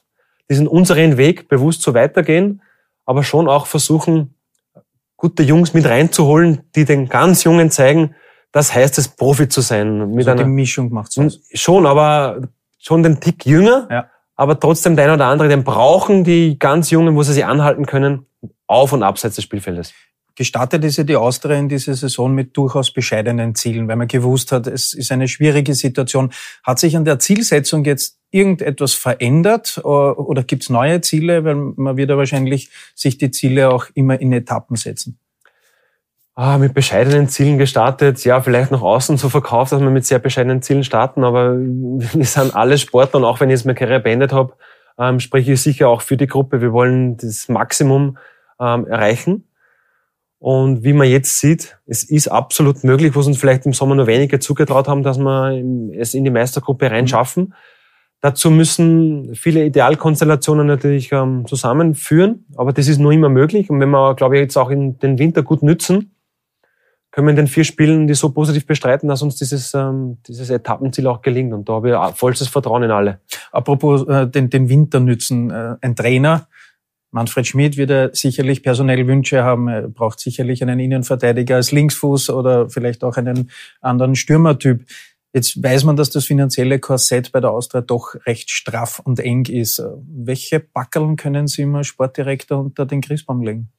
diesen 0.54 0.68
unseren 0.68 1.18
Weg 1.18 1.50
bewusst 1.50 1.82
so 1.82 1.94
weitergehen, 1.94 2.62
aber 3.06 3.24
schon 3.24 3.48
auch 3.48 3.66
versuchen, 3.66 4.36
gute 5.18 5.44
Jungs 5.44 5.74
mit 5.74 5.86
reinzuholen, 5.86 6.62
die 6.76 6.86
den 6.86 7.10
ganz 7.10 7.44
Jungen 7.44 7.72
zeigen, 7.72 8.16
das 8.52 8.74
heißt 8.74 8.98
es, 9.00 9.08
Profi 9.08 9.50
zu 9.50 9.62
sein. 9.62 10.12
Mit 10.12 10.28
also 10.28 10.32
einer 10.32 10.44
die 10.44 10.50
Mischung 10.50 10.92
macht's 10.94 11.18
aus. 11.18 11.42
Schon, 11.54 11.86
aber 11.86 12.42
schon 12.78 13.02
den 13.02 13.20
Tick 13.20 13.46
jünger, 13.46 13.88
ja. 13.90 14.10
aber 14.36 14.60
trotzdem 14.60 14.96
der 14.96 15.06
eine 15.06 15.16
oder 15.16 15.26
andere, 15.26 15.48
den 15.50 15.64
brauchen 15.64 16.24
die 16.24 16.60
ganz 16.60 16.92
Jungen, 16.92 17.16
wo 17.16 17.24
sie 17.24 17.34
sich 17.34 17.46
anhalten 17.46 17.86
können, 17.86 18.28
auf 18.68 18.94
und 18.94 19.02
abseits 19.02 19.36
des 19.36 19.44
Spielfeldes. 19.44 19.94
Gestartet 20.35 20.83
ist 20.83 20.97
ja 20.97 21.03
die 21.03 21.15
Austria 21.15 21.57
in 21.57 21.69
dieser 21.69 21.94
Saison 21.94 22.33
mit 22.33 22.57
durchaus 22.57 22.91
bescheidenen 22.91 23.53
Zielen, 23.53 23.88
weil 23.88 23.97
man 23.97 24.07
gewusst 24.07 24.51
hat, 24.51 24.65
es 24.65 24.94
ist 24.94 25.12
eine 25.12 25.27
schwierige 25.27 25.75
Situation. 25.75 26.31
Hat 26.63 26.80
sich 26.80 26.97
an 26.97 27.06
der 27.06 27.19
Zielsetzung 27.19 27.85
jetzt 27.85 28.18
irgendetwas 28.31 28.94
verändert 28.94 29.80
oder 29.83 30.44
gibt 30.44 30.63
es 30.63 30.69
neue 30.69 31.01
Ziele? 31.01 31.44
Weil 31.44 31.56
man 31.56 31.97
wird 31.97 32.09
ja 32.09 32.18
wahrscheinlich 32.18 32.71
sich 32.95 33.19
die 33.19 33.30
Ziele 33.30 33.69
auch 33.69 33.85
immer 33.94 34.19
in 34.19 34.33
Etappen 34.33 34.75
setzen. 34.75 35.19
Ah, 36.35 36.57
mit 36.57 36.74
bescheidenen 36.74 37.30
Zielen 37.30 37.59
gestartet, 37.59 38.25
ja, 38.25 38.41
vielleicht 38.41 38.71
nach 38.71 38.81
außen 38.81 39.18
so 39.18 39.30
verkauft, 39.30 39.71
dass 39.71 39.81
wir 39.81 39.91
mit 39.91 40.03
sehr 40.03 40.18
bescheidenen 40.18 40.63
Zielen 40.63 40.83
starten, 40.83 41.24
aber 41.24 41.56
wir 41.59 42.25
sind 42.25 42.56
alle 42.56 42.80
Sportler 42.80 43.19
und 43.19 43.25
auch 43.25 43.39
wenn 43.39 43.50
ich 43.50 43.53
jetzt 43.53 43.65
meine 43.65 43.77
Karriere 43.77 44.00
beendet 44.00 44.33
habe, 44.33 44.56
ähm, 44.97 45.19
spreche 45.19 45.53
ich 45.53 45.62
sicher 45.62 45.89
auch 45.89 46.01
für 46.01 46.18
die 46.18 46.25
Gruppe. 46.25 46.59
Wir 46.59 46.73
wollen 46.73 47.18
das 47.18 47.49
Maximum 47.49 48.18
ähm, 48.59 48.87
erreichen. 48.87 49.47
Und 50.44 50.83
wie 50.83 50.92
man 50.92 51.07
jetzt 51.07 51.40
sieht, 51.40 51.78
es 51.85 52.04
ist 52.04 52.28
absolut 52.28 52.83
möglich, 52.83 53.16
was 53.16 53.28
uns 53.28 53.38
vielleicht 53.38 53.66
im 53.66 53.71
Sommer 53.71 53.95
nur 53.95 54.07
wenige 54.07 54.40
zugetraut 54.40 54.90
haben, 54.90 55.02
dass 55.02 55.18
wir 55.18 55.64
es 55.97 56.14
in 56.14 56.26
die 56.26 56.31
Meistergruppe 56.31 56.92
reinschaffen. 56.92 57.44
Mhm. 57.44 57.54
Dazu 58.19 58.52
müssen 58.52 59.35
viele 59.35 59.64
Idealkonstellationen 59.64 60.68
natürlich 60.68 61.14
ähm, 61.14 61.45
zusammenführen, 61.47 62.45
aber 62.57 62.73
das 62.73 62.90
ist 62.90 63.00
nur 63.00 63.14
immer 63.14 63.30
möglich. 63.30 63.69
Und 63.69 63.80
wenn 63.80 63.92
wir, 63.92 64.16
glaube 64.16 64.35
ich, 64.35 64.42
jetzt 64.42 64.57
auch 64.57 64.69
in 64.69 65.00
den 65.00 65.18
Winter 65.18 65.44
gut 65.44 65.64
nützen, 65.64 66.14
können 67.12 67.28
wir 67.28 67.31
in 67.31 67.38
den 67.38 67.47
vier 67.47 67.64
Spielen 67.64 68.07
die 68.07 68.14
so 68.14 68.30
positiv 68.33 68.68
bestreiten, 68.68 69.07
dass 69.07 69.21
uns 69.21 69.38
dieses, 69.38 69.73
ähm, 69.73 70.18
dieses 70.28 70.50
Etappenziel 70.50 71.07
auch 71.07 71.21
gelingt. 71.21 71.54
Und 71.54 71.69
da 71.69 71.76
habe 71.76 71.92
ich 71.92 72.18
vollstes 72.18 72.50
Vertrauen 72.50 72.83
in 72.83 72.92
alle. 72.92 73.21
Apropos 73.54 74.06
äh, 74.09 74.28
den, 74.28 74.50
den 74.50 74.68
Winter 74.68 75.00
nützen, 75.00 75.52
äh, 75.52 75.78
ein 75.80 75.95
Trainer 75.95 76.50
Manfred 77.14 77.46
Schmidt 77.46 77.78
wird 77.78 77.92
er 77.92 78.10
sicherlich 78.14 78.64
personelle 78.64 79.06
Wünsche 79.06 79.44
haben. 79.44 79.68
Er 79.68 79.88
braucht 79.88 80.20
sicherlich 80.20 80.64
einen 80.64 80.80
Innenverteidiger 80.80 81.56
als 81.56 81.72
Linksfuß 81.72 82.32
oder 82.32 82.72
vielleicht 82.72 83.04
auch 83.04 83.18
einen 83.18 83.52
anderen 83.82 84.16
Stürmertyp. 84.16 84.84
Jetzt 85.32 85.62
weiß 85.62 85.84
man, 85.84 85.96
dass 85.96 86.10
das 86.10 86.26
finanzielle 86.26 86.80
Korsett 86.80 87.32
bei 87.32 87.40
der 87.40 87.52
Austria 87.52 87.82
doch 87.82 88.16
recht 88.26 88.50
straff 88.50 89.00
und 89.00 89.20
eng 89.20 89.46
ist. 89.46 89.82
Welche 90.08 90.60
Backeln 90.60 91.16
können 91.16 91.46
Sie 91.46 91.62
immer 91.62 91.84
Sportdirektor 91.84 92.60
unter 92.60 92.88
den 92.88 93.02
Christbaum 93.02 93.44
legen? 93.44 93.70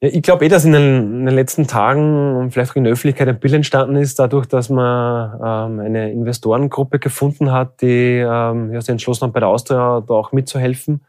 Ja, 0.00 0.08
ich 0.08 0.22
glaube 0.22 0.44
eh, 0.44 0.48
dass 0.48 0.64
in 0.64 0.72
den, 0.72 1.20
in 1.20 1.26
den, 1.26 1.34
letzten 1.34 1.66
Tagen 1.66 2.36
und 2.36 2.52
vielleicht 2.52 2.72
auch 2.72 2.76
in 2.76 2.84
der 2.84 2.92
Öffentlichkeit 2.92 3.28
ein 3.28 3.40
Bild 3.40 3.54
entstanden 3.54 3.96
ist, 3.96 4.18
dadurch, 4.20 4.46
dass 4.46 4.68
man 4.68 5.40
ähm, 5.44 5.80
eine 5.80 6.12
Investorengruppe 6.12 7.00
gefunden 7.00 7.50
hat, 7.50 7.82
die 7.82 8.18
ähm, 8.18 8.72
ja, 8.72 8.80
sich 8.80 8.90
entschlossen 8.90 9.26
hat, 9.26 9.32
bei 9.32 9.40
der 9.40 9.48
Austria 9.48 10.00
da 10.00 10.14
auch 10.14 10.32
mitzuhelfen. 10.32 11.02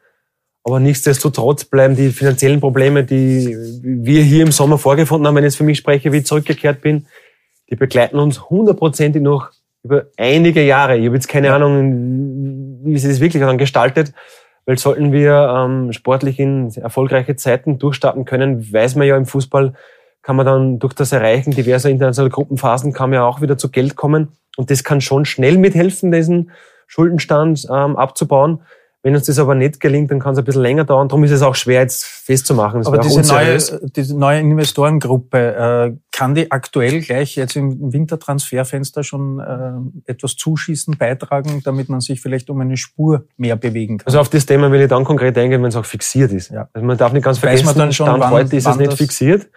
Aber 0.63 0.79
nichtsdestotrotz 0.79 1.65
bleiben 1.65 1.95
die 1.95 2.09
finanziellen 2.09 2.61
Probleme, 2.61 3.03
die 3.03 3.55
wir 3.83 4.23
hier 4.23 4.43
im 4.43 4.51
Sommer 4.51 4.77
vorgefunden 4.77 5.27
haben, 5.27 5.35
wenn 5.35 5.43
ich 5.43 5.49
jetzt 5.49 5.57
für 5.57 5.65
mich 5.65 5.77
spreche, 5.77 6.11
wie 6.13 6.19
ich 6.19 6.25
zurückgekehrt 6.25 6.81
bin, 6.81 7.05
die 7.69 7.75
begleiten 7.75 8.17
uns 8.17 8.49
hundertprozentig 8.49 9.21
noch 9.21 9.51
über 9.83 10.05
einige 10.15 10.63
Jahre. 10.63 10.97
Ich 10.97 11.05
habe 11.05 11.15
jetzt 11.15 11.27
keine 11.27 11.53
Ahnung, 11.53 12.79
wie 12.83 12.97
sich 12.97 13.11
das 13.11 13.19
wirklich 13.19 13.43
dann 13.43 13.57
gestaltet, 13.57 14.13
weil 14.65 14.77
sollten 14.77 15.11
wir 15.11 15.53
ähm, 15.53 15.91
sportlich 15.91 16.39
in 16.39 16.73
erfolgreiche 16.75 17.35
Zeiten 17.35 17.77
durchstarten 17.79 18.23
können, 18.23 18.71
weiß 18.71 18.95
man 18.95 19.07
ja 19.07 19.17
im 19.17 19.25
Fußball, 19.25 19.73
kann 20.21 20.37
man 20.37 20.45
dann 20.45 20.79
durch 20.79 20.93
das 20.93 21.11
Erreichen 21.11 21.51
diverser 21.51 21.89
internationaler 21.89 22.31
Gruppenphasen 22.31 22.93
kann 22.93 23.09
man 23.09 23.17
ja 23.17 23.25
auch 23.25 23.41
wieder 23.41 23.57
zu 23.57 23.69
Geld 23.69 23.97
kommen. 23.97 24.29
Und 24.55 24.71
das 24.71 24.85
kann 24.85 25.01
schon 25.01 25.25
schnell 25.25 25.57
mithelfen, 25.57 26.11
diesen 26.11 26.51
Schuldenstand 26.87 27.67
ähm, 27.69 27.97
abzubauen 27.97 28.61
Wenn 29.05 29.15
uns 29.15 29.25
das 29.25 29.37
aber 29.37 29.53
nicht 29.53 29.81
gelingt, 29.81 30.11
dann 30.11 30.19
kann 30.21 30.31
es 30.31 30.39
ein 30.39 30.45
bisschen 30.45 30.61
länger 30.61 30.85
dauern. 30.85 31.09
Darum 31.09 31.25
ist 31.25 31.31
es 31.31 31.41
auch 31.41 31.55
schwer, 31.55 31.81
jetzt 31.81 32.05
festzumachen. 32.05 32.79
Das 32.79 32.87
aber 32.87 32.99
diese 32.99 33.21
neue, 33.21 33.57
diese 33.93 34.17
neue 34.17 34.39
Investorengruppe, 34.39 35.37
äh, 35.37 35.97
kann 36.13 36.35
die 36.35 36.49
aktuell 36.51 37.01
gleich 37.01 37.35
jetzt 37.35 37.57
im 37.57 37.91
Wintertransferfenster 37.91 39.03
schon 39.03 39.41
äh, 39.41 40.09
etwas 40.09 40.37
zuschießen, 40.37 40.97
beitragen, 40.97 41.61
damit 41.65 41.89
man 41.89 41.99
sich 41.99 42.21
vielleicht 42.21 42.49
um 42.49 42.61
eine 42.61 42.77
Spur 42.77 43.25
mehr 43.35 43.57
bewegen 43.57 43.97
kann? 43.97 44.07
Also 44.07 44.21
auf 44.21 44.29
das 44.29 44.45
Thema 44.45 44.71
will 44.71 44.79
ich 44.79 44.87
dann 44.87 45.03
konkret 45.03 45.37
eingehen, 45.37 45.61
wenn 45.61 45.69
es 45.69 45.75
auch 45.75 45.85
fixiert 45.85 46.31
ist. 46.31 46.51
Ja. 46.51 46.69
Also 46.71 46.87
man 46.87 46.97
darf 46.97 47.11
nicht 47.11 47.23
ganz 47.25 47.43
Weiß 47.43 47.65
man 47.65 47.75
vergessen, 47.75 47.79
dann 47.79 47.93
schon, 47.93 48.07
Stand 48.07 48.23
wann- 48.23 48.31
heute 48.31 48.55
ist 48.55 48.65
es 48.65 48.77
nicht 48.77 48.93
fixiert. 48.93 49.49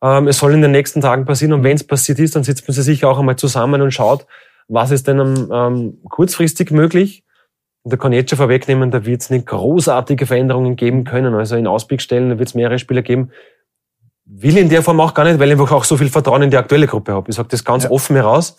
Ähm, 0.00 0.28
es 0.28 0.38
soll 0.38 0.54
in 0.54 0.62
den 0.62 0.70
nächsten 0.70 1.00
Tagen 1.00 1.24
passieren 1.24 1.52
und 1.52 1.64
wenn 1.64 1.74
es 1.74 1.82
passiert 1.82 2.20
ist, 2.20 2.36
dann 2.36 2.44
sitzt 2.44 2.68
man 2.68 2.76
sich 2.76 2.84
sicher 2.84 3.08
auch 3.08 3.18
einmal 3.18 3.34
zusammen 3.34 3.82
und 3.82 3.90
schaut, 3.90 4.24
was 4.68 4.92
ist 4.92 5.08
denn 5.08 5.48
ähm, 5.52 5.98
kurzfristig 6.08 6.70
möglich. 6.70 7.24
Und 7.88 7.92
da 7.94 7.96
kann 7.96 8.12
ich 8.12 8.18
jetzt 8.18 8.28
schon 8.28 8.36
vorwegnehmen, 8.36 8.90
da 8.90 9.06
wird 9.06 9.22
es 9.22 9.30
nicht 9.30 9.46
großartige 9.46 10.26
Veränderungen 10.26 10.76
geben 10.76 11.04
können. 11.04 11.34
Also 11.34 11.56
in 11.56 11.66
Ausblickstellen 11.66 12.38
wird 12.38 12.46
es 12.46 12.54
mehrere 12.54 12.78
Spieler 12.78 13.00
geben. 13.00 13.30
Will 14.26 14.58
ich 14.58 14.62
in 14.62 14.68
der 14.68 14.82
Form 14.82 15.00
auch 15.00 15.14
gar 15.14 15.24
nicht, 15.24 15.38
weil 15.38 15.48
ich 15.48 15.52
einfach 15.52 15.72
auch 15.72 15.84
so 15.84 15.96
viel 15.96 16.10
Vertrauen 16.10 16.42
in 16.42 16.50
die 16.50 16.58
aktuelle 16.58 16.86
Gruppe 16.86 17.14
habe. 17.14 17.30
Ich 17.30 17.36
sage 17.36 17.48
das 17.50 17.64
ganz 17.64 17.84
Ja. 17.84 17.90
offen 17.90 18.14
heraus. 18.14 18.58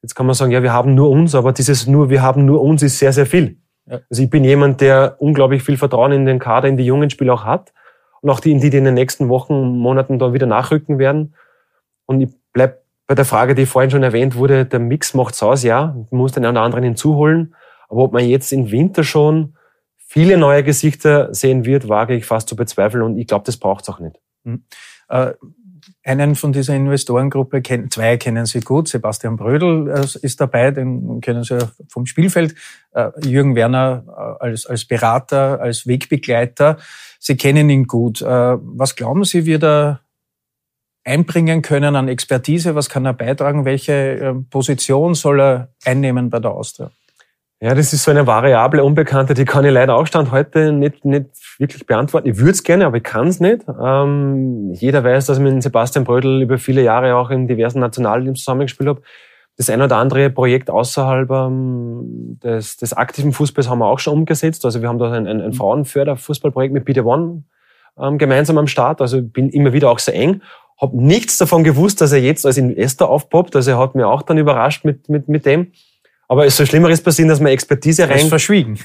Jetzt 0.00 0.14
kann 0.14 0.24
man 0.24 0.34
sagen, 0.34 0.50
ja, 0.50 0.62
wir 0.62 0.72
haben 0.72 0.94
nur 0.94 1.10
uns, 1.10 1.34
aber 1.34 1.52
dieses 1.52 1.86
nur, 1.86 2.08
wir 2.08 2.22
haben 2.22 2.46
nur 2.46 2.62
uns 2.62 2.82
ist 2.82 2.98
sehr, 2.98 3.12
sehr 3.12 3.26
viel. 3.26 3.58
Ja. 3.84 4.00
Also 4.08 4.22
ich 4.22 4.30
bin 4.30 4.44
jemand, 4.44 4.80
der 4.80 5.16
unglaublich 5.18 5.62
viel 5.62 5.76
Vertrauen 5.76 6.12
in 6.12 6.24
den 6.24 6.38
Kader, 6.38 6.66
in 6.66 6.78
die 6.78 6.86
jungen 6.86 7.10
Spieler 7.10 7.34
auch 7.34 7.44
hat. 7.44 7.74
Und 8.22 8.30
auch 8.30 8.40
die, 8.40 8.50
in 8.50 8.60
die, 8.60 8.70
die 8.70 8.78
in 8.78 8.84
den 8.84 8.94
nächsten 8.94 9.28
Wochen, 9.28 9.76
Monaten 9.76 10.18
da 10.18 10.32
wieder 10.32 10.46
nachrücken 10.46 10.98
werden. 10.98 11.34
Und 12.06 12.22
ich 12.22 12.30
bleib 12.54 12.80
bei 13.06 13.14
der 13.14 13.26
Frage, 13.26 13.54
die 13.54 13.66
vorhin 13.66 13.90
schon 13.90 14.02
erwähnt 14.02 14.36
wurde, 14.36 14.64
der 14.64 14.80
Mix 14.80 15.12
macht's 15.12 15.42
aus, 15.42 15.64
ja. 15.64 15.94
Man 16.10 16.18
muss 16.18 16.32
den 16.32 16.46
einen 16.46 16.56
oder 16.56 16.64
anderen 16.64 16.84
hinzuholen. 16.84 17.54
Aber 17.88 18.02
ob 18.02 18.12
man 18.12 18.26
jetzt 18.26 18.52
im 18.52 18.70
Winter 18.70 19.04
schon 19.04 19.56
viele 19.98 20.36
neue 20.36 20.62
Gesichter 20.62 21.34
sehen 21.34 21.64
wird, 21.64 21.88
wage 21.88 22.14
ich 22.14 22.24
fast 22.24 22.48
zu 22.48 22.56
bezweifeln. 22.56 23.02
Und 23.02 23.18
ich 23.18 23.26
glaube, 23.26 23.44
das 23.44 23.56
braucht's 23.56 23.88
auch 23.88 23.98
nicht. 23.98 24.20
Äh, 25.08 25.32
einen 26.02 26.34
von 26.34 26.52
dieser 26.52 26.74
Investorengruppe, 26.74 27.62
zwei 27.90 28.16
kennen 28.16 28.46
Sie 28.46 28.60
gut, 28.60 28.88
Sebastian 28.88 29.36
Brödel 29.36 29.90
äh, 29.90 30.06
ist 30.22 30.40
dabei, 30.40 30.70
den 30.70 31.20
kennen 31.20 31.44
Sie 31.44 31.58
vom 31.88 32.06
Spielfeld, 32.06 32.54
äh, 32.92 33.10
Jürgen 33.24 33.54
Werner 33.54 34.04
äh, 34.06 34.44
als, 34.44 34.66
als 34.66 34.84
Berater, 34.84 35.60
als 35.60 35.86
Wegbegleiter. 35.86 36.78
Sie 37.18 37.36
kennen 37.36 37.70
ihn 37.70 37.86
gut. 37.86 38.20
Was 38.20 38.96
glauben 38.96 39.24
Sie, 39.24 39.46
wird 39.46 39.64
er 39.64 40.00
einbringen 41.04 41.62
können 41.62 41.96
an 41.96 42.08
Expertise? 42.08 42.74
Was 42.74 42.90
kann 42.90 43.06
er 43.06 43.14
beitragen? 43.14 43.64
Welche 43.64 44.44
Position 44.50 45.14
soll 45.14 45.40
er 45.40 45.68
einnehmen 45.86 46.28
bei 46.28 46.38
der 46.38 46.50
Austria? 46.50 46.90
Ja, 47.64 47.74
das 47.74 47.94
ist 47.94 48.02
so 48.02 48.10
eine 48.10 48.26
variable 48.26 48.84
Unbekannte, 48.84 49.32
die 49.32 49.46
kann 49.46 49.64
ich 49.64 49.72
leider 49.72 49.96
auch 49.96 50.06
Stand 50.06 50.30
heute 50.30 50.70
nicht, 50.70 51.06
nicht 51.06 51.30
wirklich 51.56 51.86
beantworten. 51.86 52.28
Ich 52.28 52.36
würde 52.36 52.50
es 52.50 52.62
gerne, 52.62 52.84
aber 52.84 52.98
ich 52.98 53.02
kann 53.02 53.26
es 53.26 53.40
nicht. 53.40 53.64
Ähm, 53.82 54.74
jeder 54.74 55.02
weiß, 55.02 55.24
dass 55.24 55.38
ich 55.38 55.42
mit 55.42 55.62
Sebastian 55.62 56.04
Brödel 56.04 56.42
über 56.42 56.58
viele 56.58 56.82
Jahre 56.82 57.16
auch 57.16 57.30
in 57.30 57.48
diversen 57.48 57.80
Nationalteams 57.80 58.40
zusammengespielt 58.40 58.90
habe. 58.90 59.00
Das 59.56 59.70
ein 59.70 59.80
oder 59.80 59.96
andere 59.96 60.28
Projekt 60.28 60.68
außerhalb 60.68 61.30
ähm, 61.30 62.38
des, 62.44 62.76
des 62.76 62.92
aktiven 62.92 63.32
Fußballs 63.32 63.70
haben 63.70 63.78
wir 63.78 63.86
auch 63.86 63.98
schon 63.98 64.12
umgesetzt. 64.12 64.66
Also 64.66 64.82
wir 64.82 64.88
haben 64.90 64.98
da 64.98 65.12
ein, 65.12 65.26
ein, 65.26 65.40
ein 65.40 65.54
Frauenförderfußballprojekt 65.54 66.74
mit 66.74 66.84
Peter 66.84 67.06
One 67.06 67.44
ähm, 67.98 68.18
gemeinsam 68.18 68.58
am 68.58 68.66
Start. 68.66 69.00
Also 69.00 69.20
ich 69.20 69.32
bin 69.32 69.48
immer 69.48 69.72
wieder 69.72 69.88
auch 69.88 70.00
sehr 70.00 70.16
eng. 70.16 70.42
Hab 70.76 70.92
nichts 70.92 71.38
davon 71.38 71.64
gewusst, 71.64 72.02
dass 72.02 72.12
er 72.12 72.20
jetzt 72.20 72.44
als 72.44 72.58
Investor 72.58 73.08
aufpoppt. 73.08 73.56
Also 73.56 73.70
er 73.70 73.78
hat 73.78 73.94
mir 73.94 74.06
auch 74.06 74.20
dann 74.20 74.36
überrascht 74.36 74.84
mit, 74.84 75.08
mit, 75.08 75.30
mit 75.30 75.46
dem. 75.46 75.72
Aber 76.28 76.46
es 76.46 76.56
soll 76.56 76.66
Schlimmeres 76.66 77.02
passieren, 77.02 77.28
dass 77.28 77.40
man 77.40 77.52
Expertise 77.52 78.02
Er 78.02 78.10
rein... 78.10 78.28
verschwiegen. 78.28 78.78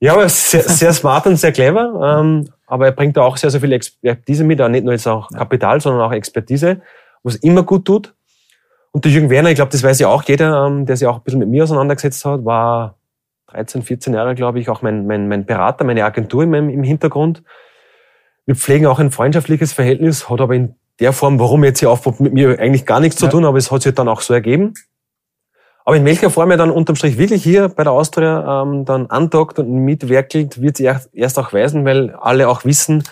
Ja, 0.00 0.14
aber 0.14 0.28
sehr, 0.28 0.62
sehr 0.62 0.92
smart 0.92 1.26
und 1.26 1.36
sehr 1.36 1.52
clever. 1.52 2.18
Ähm, 2.20 2.48
aber 2.66 2.86
er 2.86 2.92
bringt 2.92 3.16
da 3.16 3.22
auch 3.22 3.36
sehr, 3.36 3.50
sehr 3.50 3.60
viel 3.60 3.72
Expertise 3.72 4.44
mit, 4.44 4.60
auch 4.60 4.68
nicht 4.68 4.84
nur 4.84 4.92
jetzt 4.92 5.06
auch 5.06 5.28
Kapital, 5.28 5.80
sondern 5.80 6.02
auch 6.02 6.12
Expertise, 6.12 6.80
was 7.22 7.36
immer 7.36 7.62
gut 7.62 7.84
tut. 7.84 8.14
Und 8.92 9.04
der 9.04 9.12
Jürgen 9.12 9.30
Werner, 9.30 9.50
ich 9.50 9.56
glaube, 9.56 9.70
das 9.70 9.82
weiß 9.82 9.98
ja 10.00 10.08
auch 10.08 10.22
jeder, 10.22 10.66
ähm, 10.66 10.86
der 10.86 10.96
sich 10.96 11.06
auch 11.06 11.16
ein 11.16 11.22
bisschen 11.22 11.38
mit 11.40 11.48
mir 11.48 11.62
auseinandergesetzt 11.62 12.24
hat, 12.24 12.44
war 12.44 12.96
13, 13.48 13.82
14 13.82 14.14
Jahre, 14.14 14.34
glaube 14.34 14.58
ich, 14.58 14.68
auch 14.68 14.82
mein, 14.82 15.06
mein, 15.06 15.28
mein 15.28 15.44
Berater, 15.44 15.84
meine 15.84 16.04
Agentur 16.04 16.44
im, 16.44 16.54
im 16.54 16.82
Hintergrund. 16.82 17.42
Wir 18.46 18.56
pflegen 18.56 18.86
auch 18.86 18.98
ein 18.98 19.10
freundschaftliches 19.10 19.72
Verhältnis, 19.72 20.28
hat 20.28 20.40
aber 20.40 20.54
in 20.54 20.74
der 20.98 21.12
Form, 21.12 21.38
warum 21.38 21.62
er 21.62 21.68
jetzt 21.68 21.80
hier 21.80 21.90
aufpoppt, 21.90 22.20
mit 22.20 22.32
mir 22.32 22.58
eigentlich 22.58 22.86
gar 22.86 23.00
nichts 23.00 23.16
zu 23.16 23.28
tun, 23.28 23.44
aber 23.44 23.58
es 23.58 23.70
hat 23.70 23.82
sich 23.82 23.94
dann 23.94 24.08
auch 24.08 24.20
so 24.20 24.34
ergeben. 24.34 24.74
Aber 25.84 25.96
in 25.96 26.04
welcher 26.04 26.30
Form 26.30 26.50
er 26.50 26.56
dann 26.56 26.70
unterm 26.70 26.96
Strich 26.96 27.18
wirklich 27.18 27.42
hier 27.42 27.68
bei 27.68 27.84
der 27.84 27.92
Austria 27.92 28.62
ähm, 28.62 28.84
dann 28.84 29.06
andockt 29.06 29.58
und 29.58 29.70
mitwerkelt, 29.70 30.60
wird 30.60 30.76
sich 30.76 30.86
erst, 30.86 31.10
erst 31.14 31.38
auch 31.38 31.52
weisen, 31.52 31.84
weil 31.84 32.14
alle 32.20 32.48
auch 32.48 32.64
wissen, 32.64 33.02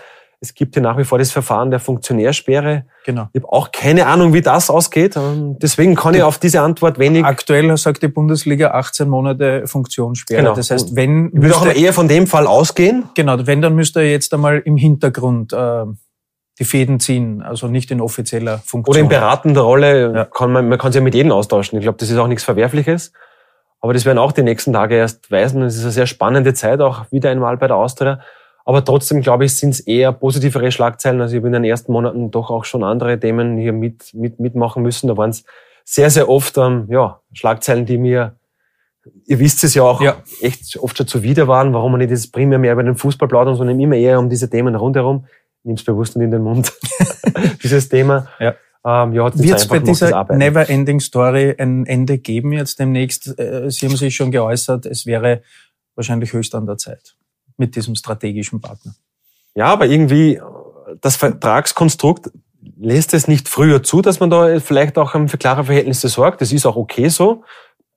es 0.40 0.54
gibt 0.54 0.74
hier 0.74 0.82
nach 0.82 0.96
wie 0.96 1.04
vor 1.04 1.18
das 1.18 1.32
Verfahren 1.32 1.70
der 1.70 1.80
Funktionärsperre. 1.80 2.84
Genau. 3.04 3.28
Ich 3.32 3.42
habe 3.42 3.52
auch 3.52 3.72
keine 3.72 4.06
Ahnung, 4.06 4.32
wie 4.32 4.40
das 4.40 4.70
ausgeht. 4.70 5.16
Ähm, 5.16 5.56
deswegen 5.60 5.96
kann 5.96 6.14
ich 6.14 6.22
auf 6.22 6.38
diese 6.38 6.60
Antwort 6.60 6.98
wenig. 6.98 7.24
Aktuell 7.24 7.76
sagt 7.76 8.02
die 8.02 8.08
Bundesliga 8.08 8.70
18 8.70 9.08
Monate 9.08 9.66
Funktionssperre. 9.66 10.42
Genau. 10.42 10.54
Das 10.54 10.70
heißt, 10.70 10.94
wenn 10.94 11.32
Ich 11.34 11.42
würde 11.42 11.56
auch 11.56 11.66
eher 11.66 11.92
von 11.92 12.06
dem 12.06 12.28
Fall 12.28 12.46
ausgehen. 12.46 13.04
Genau, 13.16 13.36
wenn, 13.46 13.62
dann 13.62 13.74
müsste 13.74 14.00
er 14.00 14.10
jetzt 14.10 14.32
einmal 14.32 14.58
im 14.58 14.76
Hintergrund 14.76 15.52
äh, 15.52 15.86
die 16.58 16.64
Fäden 16.64 16.98
ziehen, 17.00 17.42
also 17.42 17.68
nicht 17.68 17.90
in 17.90 18.00
offizieller 18.00 18.58
Funktion. 18.58 18.94
Oder 18.94 19.00
in 19.02 19.08
beratender 19.08 19.60
Rolle 19.62 20.12
Ja. 20.14 20.24
kann 20.24 20.52
man, 20.52 20.68
man 20.68 20.78
kann 20.78 20.92
sich 20.92 20.98
ja 21.00 21.04
mit 21.04 21.14
jedem 21.14 21.32
austauschen. 21.32 21.78
Ich 21.78 21.84
glaube, 21.84 21.98
das 21.98 22.10
ist 22.10 22.16
auch 22.18 22.26
nichts 22.26 22.44
Verwerfliches. 22.44 23.12
Aber 23.80 23.92
das 23.94 24.04
werden 24.04 24.18
auch 24.18 24.32
die 24.32 24.42
nächsten 24.42 24.72
Tage 24.72 24.96
erst 24.96 25.30
weisen. 25.30 25.62
Es 25.62 25.76
ist 25.76 25.82
eine 25.82 25.92
sehr 25.92 26.06
spannende 26.06 26.52
Zeit, 26.54 26.80
auch 26.80 27.04
wieder 27.12 27.30
einmal 27.30 27.56
bei 27.56 27.68
der 27.68 27.76
Austria. 27.76 28.20
Aber 28.64 28.84
trotzdem, 28.84 29.20
glaube 29.22 29.44
ich, 29.44 29.54
sind 29.54 29.70
es 29.70 29.80
eher 29.80 30.10
positivere 30.12 30.70
Schlagzeilen. 30.72 31.20
Also 31.20 31.34
ich 31.34 31.40
habe 31.40 31.46
in 31.46 31.52
den 31.52 31.64
ersten 31.64 31.92
Monaten 31.92 32.30
doch 32.32 32.50
auch 32.50 32.64
schon 32.64 32.82
andere 32.82 33.18
Themen 33.20 33.56
hier 33.56 33.72
mit, 33.72 34.12
mit, 34.14 34.40
mitmachen 34.40 34.82
müssen. 34.82 35.06
Da 35.06 35.16
waren 35.16 35.30
es 35.30 35.44
sehr, 35.84 36.10
sehr 36.10 36.28
oft 36.28 36.58
ähm, 36.58 36.86
ja, 36.90 37.20
Schlagzeilen, 37.32 37.86
die 37.86 37.96
mir, 37.98 38.34
ihr 39.26 39.38
wisst 39.38 39.62
es 39.64 39.74
ja 39.74 39.84
auch, 39.84 40.00
Ja. 40.02 40.16
echt 40.42 40.76
oft 40.78 40.98
schon 40.98 41.06
zuwider 41.06 41.46
waren, 41.48 41.72
warum 41.72 41.92
man 41.92 42.00
nicht 42.00 42.10
jetzt 42.10 42.32
primär 42.32 42.58
mehr 42.58 42.72
über 42.72 42.82
den 42.82 42.96
Fußball 42.96 43.28
plaudern, 43.28 43.54
sondern 43.54 43.78
immer 43.80 43.94
eher 43.96 44.18
um 44.18 44.28
diese 44.28 44.50
Themen 44.50 44.74
rundherum. 44.74 45.26
Nimm's 45.64 45.84
bewusst 45.84 46.16
nicht 46.16 46.24
in 46.26 46.30
den 46.30 46.42
Mund, 46.42 46.72
dieses 47.62 47.88
Thema. 47.88 48.28
Ja. 48.38 48.54
Ähm, 48.84 49.12
ja, 49.12 49.38
Wird 49.38 49.58
es 49.58 49.66
bei 49.66 49.80
dieser. 49.80 50.24
Never-Ending 50.32 51.00
Story 51.00 51.54
ein 51.58 51.84
Ende 51.84 52.18
geben 52.18 52.52
jetzt 52.52 52.78
demnächst? 52.78 53.38
Äh, 53.38 53.70
Sie 53.70 53.86
haben 53.86 53.96
sich 53.96 54.14
schon 54.14 54.30
geäußert, 54.30 54.86
es 54.86 55.04
wäre 55.04 55.42
wahrscheinlich 55.94 56.32
höchst 56.32 56.54
an 56.54 56.66
der 56.66 56.78
Zeit 56.78 57.16
mit 57.56 57.74
diesem 57.74 57.96
strategischen 57.96 58.60
Partner. 58.60 58.94
Ja, 59.54 59.66
aber 59.66 59.86
irgendwie 59.86 60.36
äh, 60.36 60.42
das 61.00 61.16
Vertragskonstrukt 61.16 62.30
lässt 62.78 63.14
es 63.14 63.28
nicht 63.28 63.48
früher 63.48 63.82
zu, 63.82 64.00
dass 64.00 64.20
man 64.20 64.30
da 64.30 64.60
vielleicht 64.60 64.96
auch 64.96 65.14
ähm, 65.14 65.28
für 65.28 65.38
klare 65.38 65.64
Verhältnisse 65.64 66.08
sorgt. 66.08 66.40
Das 66.40 66.52
ist 66.52 66.64
auch 66.64 66.76
okay 66.76 67.08
so. 67.08 67.42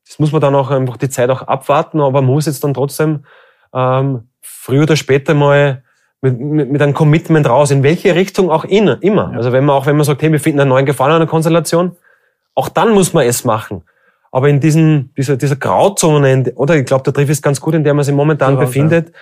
Das 0.07 0.19
muss 0.19 0.31
man 0.31 0.41
dann 0.41 0.55
auch 0.55 0.71
einfach 0.71 0.97
die 0.97 1.09
Zeit 1.09 1.29
auch 1.29 1.43
abwarten, 1.43 2.01
aber 2.01 2.21
man 2.21 2.25
muss 2.25 2.47
jetzt 2.47 2.63
dann 2.63 2.73
trotzdem 2.73 3.25
ähm, 3.73 4.29
früher 4.41 4.83
oder 4.83 4.95
später 4.95 5.33
mal 5.33 5.83
mit, 6.21 6.39
mit, 6.39 6.71
mit 6.71 6.81
einem 6.81 6.93
Commitment 6.93 7.47
raus, 7.49 7.71
in 7.71 7.83
welche 7.83 8.15
Richtung 8.15 8.49
auch 8.49 8.63
in, 8.63 8.87
immer. 8.87 9.31
Ja. 9.31 9.37
Also 9.37 9.51
wenn 9.51 9.65
man 9.65 9.75
auch, 9.75 9.85
wenn 9.85 9.97
man 9.97 10.05
sagt, 10.05 10.21
hey, 10.21 10.31
wir 10.31 10.39
finden 10.39 10.61
einen 10.61 10.69
neuen 10.69 10.85
Gefallen 10.85 11.13
an 11.13 11.19
der 11.19 11.27
Konstellation, 11.27 11.95
auch 12.55 12.69
dann 12.69 12.91
muss 12.91 13.13
man 13.13 13.25
es 13.25 13.43
machen. 13.43 13.83
Aber 14.31 14.47
in 14.47 14.59
diesen, 14.59 15.13
dieser, 15.17 15.35
dieser 15.35 15.57
Grauzone, 15.57 16.53
oder 16.55 16.75
ich 16.75 16.85
glaube, 16.85 17.03
der 17.03 17.13
Triff 17.13 17.29
ist 17.29 17.41
ganz 17.41 17.59
gut, 17.59 17.73
in 17.73 17.83
der 17.83 17.93
man 17.93 18.05
sich 18.05 18.15
momentan 18.15 18.55
Durchaus, 18.55 18.69
befindet. 18.69 19.13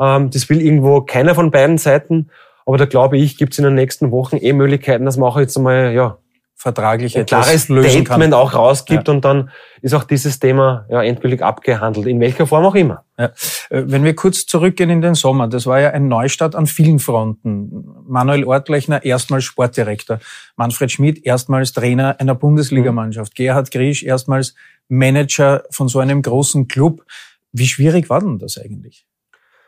Ähm, 0.00 0.30
das 0.30 0.48
will 0.48 0.60
irgendwo 0.60 1.02
keiner 1.02 1.34
von 1.34 1.50
beiden 1.50 1.78
Seiten. 1.78 2.30
Aber 2.64 2.78
da 2.78 2.86
glaube 2.86 3.16
ich, 3.16 3.38
gibt 3.38 3.52
es 3.52 3.58
in 3.58 3.64
den 3.64 3.74
nächsten 3.74 4.10
Wochen 4.10 4.36
eh 4.38 4.52
Möglichkeiten, 4.52 5.04
dass 5.04 5.16
man 5.16 5.28
auch 5.28 5.38
jetzt 5.38 5.56
einmal 5.56 5.92
ja, 5.92 6.18
Vertraglich 6.58 7.18
ein 7.18 7.26
klares 7.26 7.64
Statement 7.64 8.08
kann. 8.08 8.32
auch 8.32 8.54
rausgibt 8.54 9.10
und 9.10 9.26
dann 9.26 9.50
ist 9.82 9.92
auch 9.92 10.04
dieses 10.04 10.38
Thema 10.38 10.86
ja 10.88 11.02
endgültig 11.02 11.42
abgehandelt, 11.42 12.06
in 12.06 12.18
welcher 12.18 12.46
Form 12.46 12.64
auch 12.64 12.74
immer. 12.74 13.04
Ja. 13.18 13.26
Äh, 13.68 13.82
Wenn 13.84 14.04
wir 14.04 14.16
kurz 14.16 14.46
zurückgehen 14.46 14.88
in 14.88 15.02
den 15.02 15.14
Sommer, 15.14 15.48
das 15.48 15.66
war 15.66 15.80
ja 15.80 15.90
ein 15.90 16.08
Neustart 16.08 16.54
an 16.54 16.66
vielen 16.66 16.98
Fronten. 16.98 17.84
Manuel 18.08 18.44
Ortlechner 18.44 19.04
erstmals 19.04 19.44
Sportdirektor, 19.44 20.18
Manfred 20.56 20.90
Schmidt 20.90 21.26
erstmals 21.26 21.74
Trainer 21.74 22.16
einer 22.18 22.34
Bundesligamannschaft, 22.34 23.34
Gerhard 23.34 23.70
Griesch 23.70 24.02
erstmals 24.02 24.54
Manager 24.88 25.62
von 25.70 25.88
so 25.88 25.98
einem 25.98 26.22
großen 26.22 26.68
Club. 26.68 27.04
Wie 27.52 27.66
schwierig 27.66 28.08
war 28.08 28.20
denn 28.20 28.38
das 28.38 28.56
eigentlich? 28.56 29.04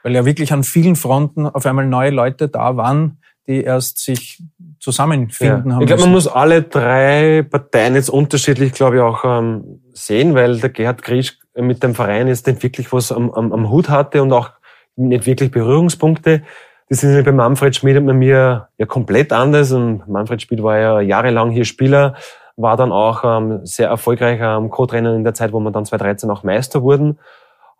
Weil 0.02 0.14
ja 0.14 0.24
wirklich 0.24 0.54
an 0.54 0.64
vielen 0.64 0.96
Fronten 0.96 1.46
auf 1.46 1.66
einmal 1.66 1.86
neue 1.86 2.10
Leute 2.10 2.48
da 2.48 2.78
waren, 2.78 3.18
die 3.48 3.64
erst 3.64 3.98
sich 3.98 4.42
zusammenfinden 4.78 5.70
Ja. 5.70 5.74
haben 5.74 5.82
Ich 5.82 5.86
glaube, 5.88 6.02
man 6.02 6.12
muss 6.12 6.28
alle 6.28 6.62
drei 6.62 7.44
Parteien 7.48 7.94
jetzt 7.94 8.10
unterschiedlich, 8.10 8.72
glaube 8.72 8.96
ich, 8.96 9.02
auch 9.02 9.24
ähm, 9.24 9.80
sehen, 9.92 10.34
weil 10.34 10.60
der 10.60 10.70
Gerhard 10.70 11.02
Griesch 11.02 11.38
mit 11.56 11.82
dem 11.82 11.94
Verein 11.94 12.28
jetzt 12.28 12.46
nicht 12.46 12.62
wirklich 12.62 12.92
was 12.92 13.10
am, 13.10 13.30
am, 13.32 13.52
am 13.52 13.70
Hut 13.70 13.88
hatte 13.88 14.22
und 14.22 14.32
auch 14.32 14.50
nicht 14.96 15.26
wirklich 15.26 15.50
Berührungspunkte. 15.50 16.42
Das 16.88 17.00
sind 17.00 17.24
bei 17.24 17.32
Manfred 17.32 17.74
Schmid 17.74 17.96
und 17.96 18.06
bei 18.06 18.12
mir 18.12 18.68
ja 18.78 18.86
komplett 18.86 19.32
anders. 19.32 19.72
Und 19.72 20.06
Manfred 20.08 20.42
Schmid 20.42 20.62
war 20.62 20.78
ja 20.78 21.00
jahrelang 21.00 21.50
hier 21.50 21.64
Spieler, 21.64 22.14
war 22.56 22.76
dann 22.76 22.92
auch 22.92 23.22
ähm, 23.24 23.64
sehr 23.64 23.88
erfolgreicher 23.88 24.56
ähm, 24.56 24.70
Co-Trainer 24.70 25.14
in 25.14 25.24
der 25.24 25.34
Zeit, 25.34 25.52
wo 25.52 25.60
wir 25.60 25.70
dann 25.70 25.84
2013 25.84 26.30
auch 26.30 26.44
Meister 26.44 26.82
wurden. 26.82 27.18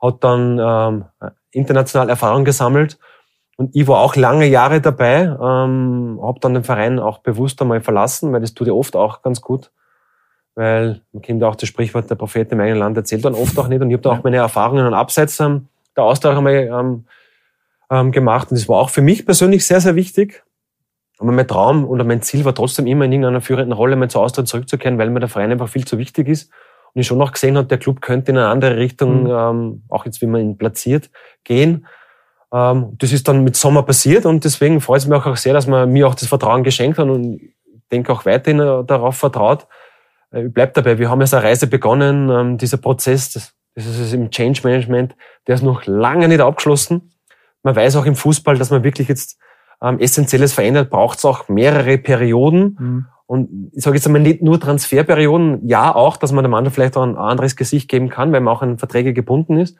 Hat 0.00 0.22
dann 0.22 0.58
ähm, 0.60 1.04
international 1.50 2.08
Erfahrung 2.08 2.44
gesammelt. 2.44 2.98
Und 3.58 3.74
ich 3.74 3.88
war 3.88 3.98
auch 3.98 4.14
lange 4.14 4.46
Jahre 4.46 4.80
dabei, 4.80 5.22
ähm, 5.22 6.20
habe 6.22 6.38
dann 6.40 6.54
den 6.54 6.62
Verein 6.62 7.00
auch 7.00 7.18
bewusst 7.18 7.60
einmal 7.60 7.80
verlassen, 7.80 8.32
weil 8.32 8.40
das 8.40 8.54
tut 8.54 8.68
ja 8.68 8.72
oft 8.72 8.94
auch 8.94 9.20
ganz 9.20 9.40
gut. 9.40 9.72
Weil 10.54 11.00
man 11.12 11.22
kennt 11.22 11.42
auch 11.42 11.56
das 11.56 11.68
Sprichwort, 11.68 12.08
der 12.08 12.14
Prophet 12.14 12.52
im 12.52 12.60
eigenen 12.60 12.78
Land 12.78 12.96
erzählt 12.96 13.24
dann 13.24 13.34
oft 13.34 13.58
auch 13.58 13.66
nicht. 13.66 13.82
Und 13.82 13.90
ich 13.90 13.94
habe 13.94 14.02
da 14.02 14.10
auch 14.10 14.22
meine 14.22 14.36
Erfahrungen 14.36 14.86
und 14.86 14.94
Abseits 14.94 15.40
ähm, 15.40 15.66
der 15.96 16.04
Austausch 16.04 16.36
einmal 16.36 16.54
ähm, 16.54 17.04
ähm, 17.90 18.12
gemacht. 18.12 18.48
Und 18.52 18.60
das 18.60 18.68
war 18.68 18.78
auch 18.78 18.90
für 18.90 19.02
mich 19.02 19.26
persönlich 19.26 19.66
sehr, 19.66 19.80
sehr 19.80 19.96
wichtig. 19.96 20.44
Aber 21.18 21.32
mein 21.32 21.48
Traum 21.48 21.84
oder 21.84 22.04
mein 22.04 22.22
Ziel 22.22 22.44
war 22.44 22.54
trotzdem 22.54 22.86
immer 22.86 23.06
in 23.06 23.12
irgendeiner 23.12 23.40
führenden 23.40 23.72
Rolle 23.72 23.96
mal 23.96 24.08
zu 24.08 24.20
Austria 24.20 24.44
zurückzukehren, 24.44 24.98
weil 24.98 25.10
mir 25.10 25.18
der 25.18 25.28
Verein 25.28 25.50
einfach 25.50 25.68
viel 25.68 25.84
zu 25.84 25.98
wichtig 25.98 26.28
ist. 26.28 26.52
Und 26.94 27.00
ich 27.00 27.08
schon 27.08 27.18
noch 27.18 27.32
gesehen 27.32 27.56
habe, 27.56 27.66
der 27.66 27.78
Club 27.78 28.00
könnte 28.00 28.30
in 28.30 28.38
eine 28.38 28.46
andere 28.46 28.76
Richtung, 28.76 29.24
mhm. 29.24 29.30
ähm, 29.30 29.82
auch 29.88 30.06
jetzt 30.06 30.22
wie 30.22 30.26
man 30.26 30.42
ihn 30.42 30.58
platziert, 30.58 31.10
gehen. 31.42 31.86
Ähm, 32.52 32.94
das 32.98 33.12
ist 33.12 33.28
dann 33.28 33.44
mit 33.44 33.56
Sommer 33.56 33.82
passiert 33.82 34.24
und 34.26 34.44
deswegen 34.44 34.80
freut 34.80 35.00
es 35.00 35.06
mich 35.06 35.18
auch 35.18 35.36
sehr, 35.36 35.52
dass 35.52 35.66
man 35.66 35.90
mir 35.90 36.08
auch 36.08 36.14
das 36.14 36.28
Vertrauen 36.28 36.64
geschenkt 36.64 36.98
hat 36.98 37.08
und 37.08 37.34
ich 37.34 37.52
denke 37.92 38.12
auch 38.12 38.24
weiterhin 38.24 38.60
äh, 38.60 38.84
darauf 38.84 39.16
vertraut. 39.16 39.66
Äh, 40.32 40.46
ich 40.46 40.52
bleib 40.52 40.74
dabei, 40.74 40.98
wir 40.98 41.10
haben 41.10 41.20
jetzt 41.20 41.34
eine 41.34 41.44
Reise 41.44 41.66
begonnen, 41.66 42.30
ähm, 42.30 42.58
dieser 42.58 42.78
Prozess, 42.78 43.32
das, 43.32 43.54
das 43.74 43.86
ist 43.86 44.12
im 44.14 44.30
Change 44.30 44.62
Management, 44.64 45.14
der 45.46 45.56
ist 45.56 45.62
noch 45.62 45.86
lange 45.86 46.28
nicht 46.28 46.40
abgeschlossen. 46.40 47.12
Man 47.62 47.76
weiß 47.76 47.96
auch 47.96 48.06
im 48.06 48.16
Fußball, 48.16 48.56
dass 48.56 48.70
man 48.70 48.82
wirklich 48.82 49.08
jetzt 49.08 49.38
ähm, 49.82 49.98
Essentielles 49.98 50.54
verändert, 50.54 50.90
braucht 50.90 51.18
es 51.18 51.24
auch 51.24 51.48
mehrere 51.48 51.98
Perioden. 51.98 52.76
Mhm. 52.78 53.06
Und 53.26 53.72
ich 53.74 53.84
sage 53.84 53.96
jetzt 53.96 54.06
einmal 54.06 54.22
nicht 54.22 54.42
nur 54.42 54.58
Transferperioden, 54.58 55.66
ja 55.68 55.94
auch, 55.94 56.16
dass 56.16 56.32
man 56.32 56.44
dem 56.44 56.54
anderen 56.54 56.74
vielleicht 56.74 56.96
auch 56.96 57.02
ein 57.02 57.18
anderes 57.18 57.56
Gesicht 57.56 57.90
geben 57.90 58.08
kann, 58.08 58.32
weil 58.32 58.40
man 58.40 58.54
auch 58.56 58.62
an 58.62 58.78
Verträge 58.78 59.12
gebunden 59.12 59.58
ist, 59.58 59.76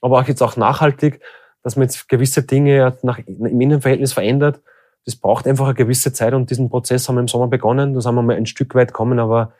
aber 0.00 0.18
auch 0.18 0.26
jetzt 0.26 0.42
auch 0.42 0.56
nachhaltig, 0.56 1.20
dass 1.66 1.74
man 1.74 1.82
jetzt 1.82 2.08
gewisse 2.08 2.44
Dinge 2.44 2.96
nach, 3.02 3.18
im 3.26 3.60
Innenverhältnis 3.60 4.12
verändert. 4.12 4.60
Das 5.04 5.16
braucht 5.16 5.48
einfach 5.48 5.64
eine 5.64 5.74
gewisse 5.74 6.12
Zeit 6.12 6.32
und 6.32 6.48
diesen 6.48 6.70
Prozess 6.70 7.08
haben 7.08 7.16
wir 7.16 7.22
im 7.22 7.26
Sommer 7.26 7.48
begonnen. 7.48 7.92
Da 7.92 8.00
sind 8.00 8.14
wir 8.14 8.22
mal 8.22 8.36
ein 8.36 8.46
Stück 8.46 8.76
weit 8.76 8.92
kommen, 8.92 9.18
aber 9.18 9.52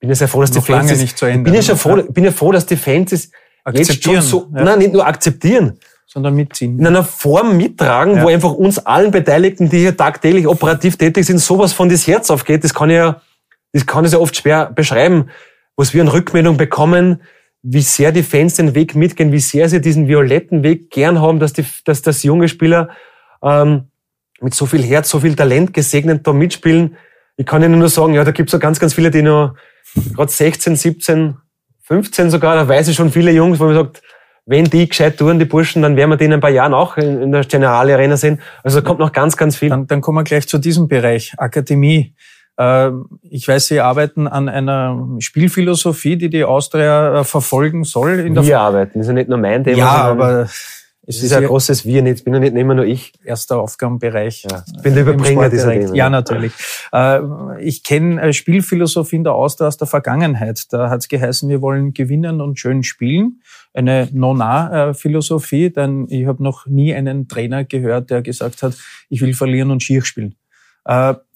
bin 0.00 0.10
ja 0.10 0.14
sehr 0.14 0.28
froh, 0.28 0.42
dass 0.42 0.52
Noch 0.52 0.62
die 0.62 0.70
Fans 0.70 1.00
nicht 1.00 1.16
zu 1.16 1.24
Ende. 1.24 1.44
Bin 1.44 1.54
ja 1.54 1.62
schon 1.62 1.78
froh, 1.78 2.02
bin 2.10 2.24
ja 2.24 2.30
froh, 2.30 2.52
dass 2.52 2.66
die 2.66 2.76
Fans 2.76 3.12
es 3.12 3.30
jetzt 3.72 4.04
schon 4.04 4.20
so, 4.20 4.50
ja. 4.54 4.64
nein, 4.64 4.80
nicht 4.80 4.92
nur 4.92 5.06
akzeptieren, 5.06 5.78
sondern 6.04 6.34
mitziehen. 6.34 6.78
In 6.78 6.86
einer 6.86 7.04
Form 7.04 7.56
mittragen, 7.56 8.16
ja. 8.16 8.22
wo 8.22 8.28
einfach 8.28 8.52
uns 8.52 8.78
allen 8.78 9.10
Beteiligten, 9.10 9.70
die 9.70 9.78
hier 9.78 9.96
tagtäglich 9.96 10.46
operativ 10.46 10.98
tätig 10.98 11.24
sind, 11.24 11.38
sowas 11.38 11.72
von 11.72 11.88
das 11.88 12.06
Herz 12.06 12.30
aufgeht. 12.30 12.64
Das 12.64 12.74
kann 12.74 12.90
ja, 12.90 13.22
das 13.72 13.86
kann 13.86 14.04
ich 14.04 14.12
ja 14.12 14.18
oft 14.18 14.36
schwer 14.36 14.66
beschreiben, 14.66 15.30
was 15.74 15.94
wir 15.94 16.02
an 16.02 16.08
Rückmeldung 16.08 16.58
bekommen, 16.58 17.22
wie 17.62 17.82
sehr 17.82 18.12
die 18.12 18.22
Fans 18.22 18.54
den 18.54 18.74
Weg 18.74 18.94
mitgehen, 18.94 19.32
wie 19.32 19.40
sehr 19.40 19.68
sie 19.68 19.80
diesen 19.80 20.08
violetten 20.08 20.62
Weg 20.62 20.90
gern 20.90 21.20
haben, 21.20 21.38
dass 21.40 21.52
die, 21.52 21.64
dass 21.84 22.02
das 22.02 22.22
junge 22.22 22.48
Spieler 22.48 22.90
ähm, 23.42 23.90
mit 24.40 24.54
so 24.54 24.66
viel 24.66 24.82
Herz, 24.82 25.10
so 25.10 25.20
viel 25.20 25.36
Talent 25.36 25.74
gesegnet 25.74 26.26
da 26.26 26.32
mitspielen. 26.32 26.96
Ich 27.36 27.46
kann 27.46 27.62
Ihnen 27.62 27.78
nur 27.78 27.88
sagen, 27.88 28.14
ja, 28.14 28.24
da 28.24 28.30
gibt 28.30 28.48
es 28.48 28.52
so 28.52 28.58
ganz, 28.58 28.80
ganz 28.80 28.94
viele, 28.94 29.10
die 29.10 29.22
noch 29.22 29.54
gerade 30.14 30.30
16, 30.30 30.76
17, 30.76 31.36
15 31.82 32.30
sogar, 32.30 32.54
da 32.54 32.66
weiß 32.66 32.88
ich 32.88 32.96
schon 32.96 33.10
viele 33.10 33.32
Jungs, 33.32 33.58
wo 33.58 33.64
man 33.64 33.74
sagt, 33.74 34.02
wenn 34.46 34.64
die 34.64 34.88
gescheit 34.88 35.18
tun, 35.18 35.38
die 35.38 35.44
Burschen, 35.44 35.82
dann 35.82 35.96
werden 35.96 36.10
wir 36.10 36.16
die 36.16 36.24
in 36.24 36.32
ein 36.32 36.40
paar 36.40 36.50
Jahren 36.50 36.74
auch 36.74 36.96
in, 36.96 37.22
in 37.22 37.32
der 37.32 37.44
Generale 37.44 37.94
Arena 37.94 38.16
sehen. 38.16 38.40
Also 38.64 38.80
da 38.80 38.86
kommt 38.86 38.98
noch 38.98 39.12
ganz, 39.12 39.36
ganz 39.36 39.56
viel. 39.56 39.68
Dann, 39.68 39.86
dann 39.86 40.00
kommen 40.00 40.18
wir 40.18 40.24
gleich 40.24 40.48
zu 40.48 40.58
diesem 40.58 40.88
Bereich, 40.88 41.34
Akademie. 41.36 42.14
Äh, 42.60 42.90
ich 43.22 43.48
weiß, 43.48 43.68
Sie 43.68 43.80
arbeiten 43.80 44.28
an 44.28 44.48
einer 44.48 45.16
Spielphilosophie, 45.18 46.16
die 46.16 46.28
die 46.28 46.44
Austria 46.44 47.20
äh, 47.20 47.24
verfolgen 47.24 47.84
soll. 47.84 48.20
In 48.20 48.34
der 48.34 48.44
wir 48.44 48.60
arbeiten, 48.60 48.98
das 48.98 49.06
ist 49.06 49.08
ja 49.08 49.14
nicht 49.14 49.30
nur 49.30 49.38
mein 49.38 49.64
Thema. 49.64 49.78
Ja, 49.78 49.90
aber 49.90 50.48
es 51.06 51.22
ist, 51.22 51.32
ein 51.32 51.44
großes 51.44 51.86
Wir, 51.86 52.02
nicht, 52.02 52.22
bin 52.24 52.34
ja 52.34 52.40
nicht 52.40 52.54
immer 52.54 52.74
nur 52.74 52.84
ich. 52.84 53.14
Erster 53.24 53.58
Aufgabenbereich. 53.58 54.46
Ja, 54.48 54.62
ich 54.76 54.82
bin 54.82 54.94
der 54.94 55.04
Überbringer 55.04 55.48
dieser 55.48 55.72
Themen. 55.72 55.94
Ja, 55.94 56.10
natürlich. 56.10 56.52
Äh, 56.92 57.20
ich 57.60 57.82
kenne 57.82 58.32
Spielphilosophie 58.34 59.16
in 59.16 59.24
der 59.24 59.32
Austria 59.32 59.66
aus 59.66 59.78
der 59.78 59.88
Vergangenheit. 59.88 60.72
Da 60.72 60.90
hat 60.90 61.00
es 61.00 61.08
geheißen, 61.08 61.48
wir 61.48 61.62
wollen 61.62 61.94
gewinnen 61.94 62.42
und 62.42 62.58
schön 62.58 62.82
spielen 62.82 63.40
eine 63.72 64.08
No-Na-Philosophie, 64.12 65.70
denn 65.70 66.06
ich 66.08 66.26
habe 66.26 66.42
noch 66.42 66.66
nie 66.66 66.94
einen 66.94 67.28
Trainer 67.28 67.64
gehört, 67.64 68.10
der 68.10 68.22
gesagt 68.22 68.62
hat, 68.62 68.76
ich 69.08 69.20
will 69.20 69.34
verlieren 69.34 69.70
und 69.70 69.82
schier 69.82 70.04
spielen. 70.04 70.34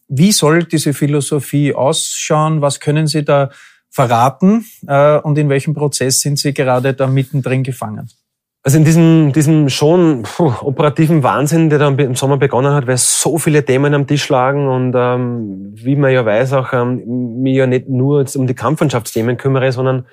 Wie 0.09 0.33
soll 0.33 0.65
diese 0.65 0.93
Philosophie 0.93 1.75
ausschauen? 1.75 2.61
Was 2.61 2.81
können 2.81 3.07
Sie 3.07 3.25
da 3.25 3.51
verraten? 3.91 4.65
Äh, 4.87 5.19
und 5.19 5.39
in 5.39 5.49
welchem 5.49 5.75
Prozess 5.75 6.21
sind 6.21 6.39
Sie 6.39 6.53
gerade 6.53 6.95
da 6.95 7.07
mittendrin 7.07 7.63
gefangen? 7.63 8.09
Also 8.67 8.79
in 8.79 8.85
diesem, 8.85 9.33
diesem 9.35 9.69
schon 9.69 10.23
puh, 10.23 10.53
operativen 10.63 11.23
Wahnsinn, 11.23 11.69
der 11.69 11.79
dann 11.79 11.99
im 11.99 12.15
Sommer 12.15 12.39
begonnen 12.39 12.73
hat, 12.73 12.87
weil 12.87 12.97
so 12.97 13.37
viele 13.37 13.63
Themen 13.63 13.93
am 13.93 14.07
Tisch 14.07 14.27
lagen 14.31 14.69
und 14.69 14.95
ähm, 14.97 15.75
wie 15.75 15.97
man 15.97 16.13
ja 16.13 16.25
weiß, 16.25 16.55
auch 16.55 16.73
ähm, 16.73 17.43
mir 17.43 17.53
ja 17.53 17.67
nicht 17.67 17.91
nur 17.91 18.25
um 18.35 18.47
die 18.47 18.55
Kampfmannschaftsthemen 18.55 19.37
kümmere, 19.37 19.71
sondern 19.71 20.07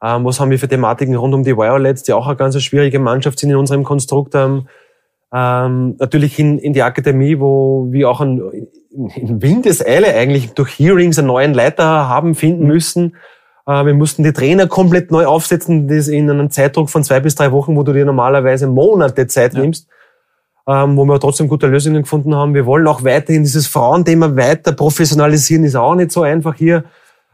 ähm, 0.00 0.24
was 0.24 0.38
haben 0.38 0.50
wir 0.52 0.60
für 0.60 0.68
Thematiken 0.68 1.16
rund 1.16 1.34
um 1.34 1.42
die 1.42 1.56
Violets, 1.56 2.04
die 2.04 2.12
auch 2.12 2.28
eine 2.28 2.36
ganz 2.36 2.60
schwierige 2.62 3.00
Mannschaft 3.00 3.40
sind 3.40 3.50
in 3.50 3.56
unserem 3.56 3.82
Konstrukt. 3.82 4.32
Ähm, 4.36 4.68
ähm, 5.34 5.96
natürlich 5.98 6.38
in, 6.38 6.58
in 6.58 6.72
die 6.72 6.82
Akademie, 6.82 7.40
wo 7.40 7.88
wir 7.90 8.08
auch 8.08 8.20
ein, 8.20 8.40
in 8.90 9.42
Windeseile 9.42 10.14
eigentlich 10.14 10.52
durch 10.52 10.78
Hearings 10.78 11.18
einen 11.18 11.28
neuen 11.28 11.54
Leiter 11.54 12.08
haben 12.08 12.34
finden 12.34 12.62
mhm. 12.62 12.68
müssen. 12.68 13.16
Äh, 13.66 13.84
wir 13.84 13.94
mussten 13.94 14.22
die 14.22 14.32
Trainer 14.32 14.66
komplett 14.66 15.10
neu 15.10 15.26
aufsetzen, 15.26 15.88
das 15.88 16.08
in 16.08 16.30
einem 16.30 16.50
Zeitdruck 16.50 16.90
von 16.90 17.04
zwei 17.04 17.20
bis 17.20 17.34
drei 17.34 17.52
Wochen, 17.52 17.76
wo 17.76 17.82
du 17.82 17.92
dir 17.92 18.04
normalerweise 18.04 18.66
Monate 18.66 19.26
Zeit 19.26 19.54
ja. 19.54 19.60
nimmst. 19.60 19.88
Ähm, 20.66 20.98
wo 20.98 21.06
wir 21.06 21.18
trotzdem 21.18 21.48
gute 21.48 21.66
Lösungen 21.66 22.02
gefunden 22.02 22.34
haben. 22.34 22.52
Wir 22.52 22.66
wollen 22.66 22.86
auch 22.86 23.02
weiterhin 23.02 23.42
dieses 23.42 23.66
Frauenthema 23.66 24.36
weiter 24.36 24.72
professionalisieren, 24.72 25.64
ist 25.64 25.76
auch 25.76 25.94
nicht 25.94 26.12
so 26.12 26.20
einfach 26.20 26.54
hier 26.56 26.84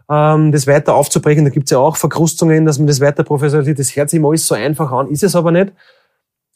ähm, 0.09 0.53
das 0.53 0.69
weiter 0.69 0.95
aufzubrechen. 0.95 1.45
Da 1.45 1.51
gibt's 1.51 1.73
ja 1.73 1.79
auch 1.79 1.97
Verkrustungen, 1.97 2.65
dass 2.65 2.79
man 2.79 2.87
das 2.87 3.01
weiter 3.01 3.25
professionalisiert. 3.25 3.81
Das 3.81 3.97
hört 3.97 4.11
sich 4.11 4.19
immer 4.19 4.29
alles 4.29 4.47
so 4.47 4.55
einfach 4.55 4.93
an, 4.93 5.09
ist 5.09 5.25
es 5.25 5.35
aber 5.35 5.51
nicht. 5.51 5.73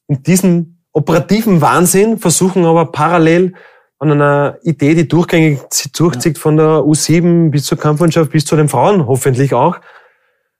In 0.07 0.23
diesem 0.23 0.79
operativen 0.93 1.61
Wahnsinn 1.61 2.19
versuchen 2.19 2.65
aber 2.65 2.93
parallel 2.93 3.55
an 3.99 4.13
einer 4.13 4.59
Idee, 4.63 4.95
die 4.95 5.09
durchgängig 5.09 5.61
durchzieht 5.97 6.39
von 6.39 6.57
der 6.57 6.83
U7 6.83 7.51
bis 7.51 7.65
zur 7.65 7.79
Kampfmannschaft 7.79 8.31
bis 8.31 8.45
zu 8.45 8.57
den 8.57 8.69
Frauen, 8.69 9.07
hoffentlich 9.07 9.55
auch. 9.55 9.81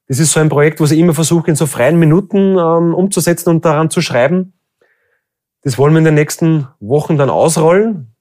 Das 0.09 0.19
ist 0.19 0.33
so 0.33 0.41
ein 0.41 0.49
Projekt, 0.49 0.81
was 0.81 0.91
ich 0.91 0.99
immer 0.99 1.15
versuche, 1.15 1.51
in 1.51 1.57
so 1.57 1.67
freien 1.67 1.99
Minuten 1.99 2.57
ähm, 2.59 2.95
umzusetzen 2.95 3.51
und 3.51 3.65
daran 3.65 3.91
zu 3.91 4.01
schreiben. 4.01 4.55
Das 5.63 5.79
wollen 5.79 5.93
wir 5.93 5.99
in 5.99 6.05
den 6.05 6.15
nächsten 6.15 6.67
Wochen 6.81 7.19
dann 7.19 7.31
ausrollen. 7.31 8.15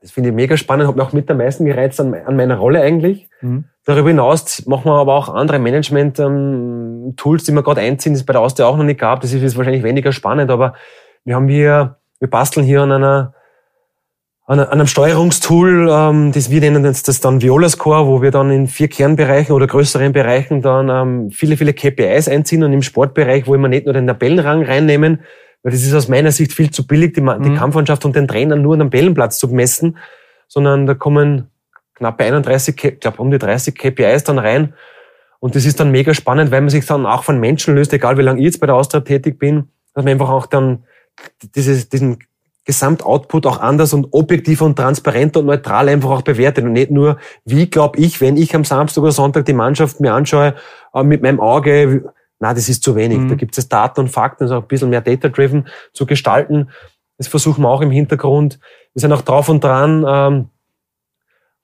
Das 0.00 0.10
finde 0.10 0.30
ich 0.30 0.34
mega 0.34 0.56
spannend, 0.56 0.88
hat 0.88 0.96
mich 0.96 1.04
auch 1.04 1.12
mit 1.12 1.30
am 1.30 1.36
meisten 1.36 1.64
gereizt 1.64 2.00
an, 2.00 2.12
an 2.12 2.34
meiner 2.34 2.56
Rolle 2.56 2.82
eigentlich. 2.82 3.28
Mhm. 3.40 3.64
Darüber 3.84 4.08
hinaus 4.08 4.66
machen 4.66 4.86
wir 4.86 4.96
aber 4.96 5.14
auch 5.14 5.28
andere 5.28 5.60
Management-Tools, 5.60 7.44
die 7.44 7.52
wir 7.52 7.62
gerade 7.62 7.80
einziehen, 7.80 8.14
die 8.14 8.18
es 8.18 8.26
bei 8.26 8.32
der 8.32 8.42
Austria 8.42 8.66
auch 8.66 8.76
noch 8.76 8.84
nicht 8.84 8.98
gab. 9.00 9.20
Das 9.20 9.32
ist 9.32 9.56
wahrscheinlich 9.56 9.84
weniger 9.84 10.12
spannend, 10.12 10.50
aber 10.50 10.74
wir 11.24 11.36
haben 11.36 11.48
hier, 11.48 11.98
wir 12.18 12.28
basteln 12.28 12.66
hier 12.66 12.82
an 12.82 12.92
einer 12.92 13.34
an 14.60 14.68
einem 14.68 14.86
Steuerungstool, 14.86 15.88
ähm, 15.90 16.32
das 16.32 16.50
wir 16.50 16.60
nennen 16.60 16.82
das, 16.82 17.02
das 17.02 17.20
dann 17.20 17.40
Viola 17.40 17.68
Score, 17.68 18.06
wo 18.06 18.22
wir 18.22 18.30
dann 18.30 18.50
in 18.50 18.66
vier 18.66 18.88
Kernbereichen 18.88 19.54
oder 19.54 19.66
größeren 19.66 20.12
Bereichen 20.12 20.62
dann 20.62 20.88
ähm, 20.88 21.30
viele, 21.30 21.56
viele 21.56 21.72
KPIs 21.72 22.28
einziehen 22.28 22.62
und 22.62 22.72
im 22.72 22.82
Sportbereich, 22.82 23.46
wo 23.46 23.56
wir 23.56 23.68
nicht 23.68 23.86
nur 23.86 23.94
den 23.94 24.06
Tabellenrang 24.06 24.64
reinnehmen, 24.64 25.20
weil 25.62 25.72
das 25.72 25.82
ist 25.82 25.94
aus 25.94 26.08
meiner 26.08 26.32
Sicht 26.32 26.52
viel 26.52 26.70
zu 26.70 26.86
billig, 26.86 27.14
die, 27.14 27.20
die 27.20 27.50
mhm. 27.50 27.56
Kampfmannschaft 27.56 28.04
und 28.04 28.16
den 28.16 28.28
Trainer 28.28 28.56
nur 28.56 28.74
an 28.74 28.80
den 28.80 28.90
Tabellenplatz 28.90 29.38
zu 29.38 29.48
messen, 29.48 29.96
sondern 30.48 30.86
da 30.86 30.94
kommen 30.94 31.50
knappe 31.94 32.24
31, 32.24 32.84
ich 32.84 33.00
glaube 33.00 33.22
um 33.22 33.30
die 33.30 33.38
30 33.38 33.74
KPIs 33.74 34.24
dann 34.24 34.38
rein. 34.38 34.74
Und 35.38 35.54
das 35.54 35.64
ist 35.64 35.80
dann 35.80 35.90
mega 35.90 36.14
spannend, 36.14 36.50
weil 36.50 36.60
man 36.60 36.70
sich 36.70 36.86
dann 36.86 37.06
auch 37.06 37.24
von 37.24 37.40
Menschen 37.40 37.74
löst, 37.74 37.92
egal 37.92 38.18
wie 38.18 38.22
lange 38.22 38.38
ich 38.40 38.46
jetzt 38.46 38.60
bei 38.60 38.66
der 38.66 38.76
Austria 38.76 39.00
tätig 39.00 39.38
bin, 39.38 39.68
dass 39.94 40.04
man 40.04 40.12
einfach 40.12 40.28
auch 40.28 40.46
dann 40.46 40.84
dieses, 41.54 41.88
diesen 41.88 42.18
Gesamtoutput 42.64 43.46
auch 43.46 43.58
anders 43.58 43.92
und 43.92 44.08
objektiv 44.12 44.60
und 44.60 44.76
transparent 44.76 45.36
und 45.36 45.46
neutral 45.46 45.88
einfach 45.88 46.10
auch 46.10 46.22
bewertet 46.22 46.64
und 46.64 46.72
nicht 46.72 46.90
nur, 46.90 47.18
wie 47.44 47.68
glaube 47.68 47.98
ich, 47.98 48.20
wenn 48.20 48.36
ich 48.36 48.54
am 48.54 48.64
Samstag 48.64 49.02
oder 49.02 49.12
Sonntag 49.12 49.46
die 49.46 49.52
Mannschaft 49.52 50.00
mir 50.00 50.14
anschaue, 50.14 50.54
äh, 50.94 51.02
mit 51.02 51.22
meinem 51.22 51.40
Auge, 51.40 52.12
na, 52.38 52.54
das 52.54 52.68
ist 52.68 52.84
zu 52.84 52.94
wenig. 52.94 53.18
Mhm. 53.18 53.28
Da 53.28 53.34
gibt 53.34 53.58
es 53.58 53.68
Daten 53.68 54.00
und 54.00 54.08
Fakten, 54.08 54.44
also 54.44 54.56
ein 54.56 54.66
bisschen 54.66 54.90
mehr 54.90 55.00
data-driven 55.00 55.66
zu 55.92 56.06
gestalten. 56.06 56.70
Das 57.18 57.28
versuchen 57.28 57.62
wir 57.62 57.68
auch 57.68 57.80
im 57.80 57.90
Hintergrund. 57.90 58.58
Wir 58.94 59.00
sind 59.00 59.12
auch 59.12 59.22
drauf 59.22 59.48
und 59.48 59.62
dran, 59.62 60.04
ähm, 60.06 60.48